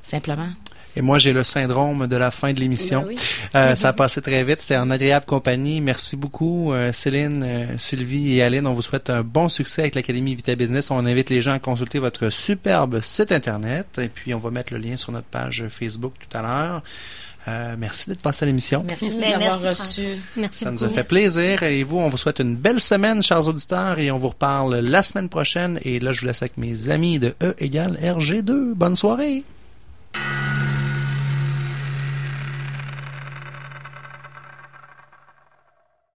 simplement. 0.03 0.49
Et 0.97 1.03
moi, 1.03 1.19
j'ai 1.19 1.33
le 1.33 1.43
syndrome 1.45 2.07
de 2.07 2.17
la 2.17 2.31
fin 2.31 2.53
de 2.53 2.61
l'émission. 2.61 3.03
Ben 3.03 3.09
oui. 3.09 3.17
Euh, 3.55 3.75
ça 3.75 3.89
a 3.89 3.93
passé 3.93 4.21
très 4.21 4.45
vite. 4.45 4.61
C'était 4.61 4.77
en 4.77 4.91
agréable 4.91 5.27
compagnie. 5.27 5.81
Merci 5.81 6.17
beaucoup, 6.17 6.73
euh, 6.73 6.93
Céline, 6.93 7.43
euh, 7.45 7.67
Sylvie 7.79 8.37
et 8.37 8.43
Aline. 8.43 8.67
On 8.67 8.73
vous 8.73 8.83
souhaite 8.83 9.11
un 9.11 9.23
bon 9.23 9.49
succès 9.49 9.83
avec 9.83 9.95
l'Académie 9.95 10.35
Vita 10.35 10.55
Business. 10.55 10.91
On 10.91 11.05
invite 11.05 11.31
les 11.31 11.43
gens 11.43 11.53
à 11.53 11.59
consulter 11.59 11.99
votre 11.99 12.31
superbe 12.31 13.01
site 13.01 13.33
Internet. 13.33 13.99
Et 13.99 14.09
puis, 14.09 14.35
on 14.35 14.39
va 14.39 14.51
mettre 14.51 14.73
le 14.73 14.79
lien 14.79 14.97
sur 14.97 15.13
notre 15.13 15.27
page 15.27 15.65
Facebook 15.69 16.15
tout 16.19 16.37
à 16.37 16.43
l'heure. 16.43 16.83
Euh, 17.47 17.75
merci 17.79 18.09
d'être 18.09 18.23
passé 18.23 18.45
à 18.45 18.47
l'émission. 18.47 18.85
Merci 18.89 19.09
de 19.09 19.15
nous 19.15 19.21
Mais 19.21 19.35
avoir 19.35 19.61
merci, 19.61 20.19
Ça 20.53 20.71
nous 20.71 20.85
a 20.85 20.89
fait 20.89 21.05
plaisir. 21.05 21.63
Et 21.63 21.83
vous, 21.85 21.99
on 21.99 22.09
vous 22.09 22.17
souhaite 22.17 22.41
une 22.41 22.57
belle 22.57 22.81
semaine, 22.81 23.23
chers 23.23 23.47
auditeurs, 23.47 23.99
et 23.99 24.11
on 24.11 24.17
vous 24.17 24.31
reparle 24.31 24.77
la 24.77 25.03
semaine 25.03 25.29
prochaine. 25.29 25.79
Et 25.83 26.01
là, 26.01 26.13
je 26.13 26.23
vous 26.23 26.27
laisse 26.27 26.43
avec 26.43 26.57
mes 26.57 26.89
amis 26.89 27.19
de 27.19 27.35
E 27.43 27.55
égale 27.59 27.99
RG2. 28.03 28.75
Bonne 28.75 28.97
soirée. 28.97 29.45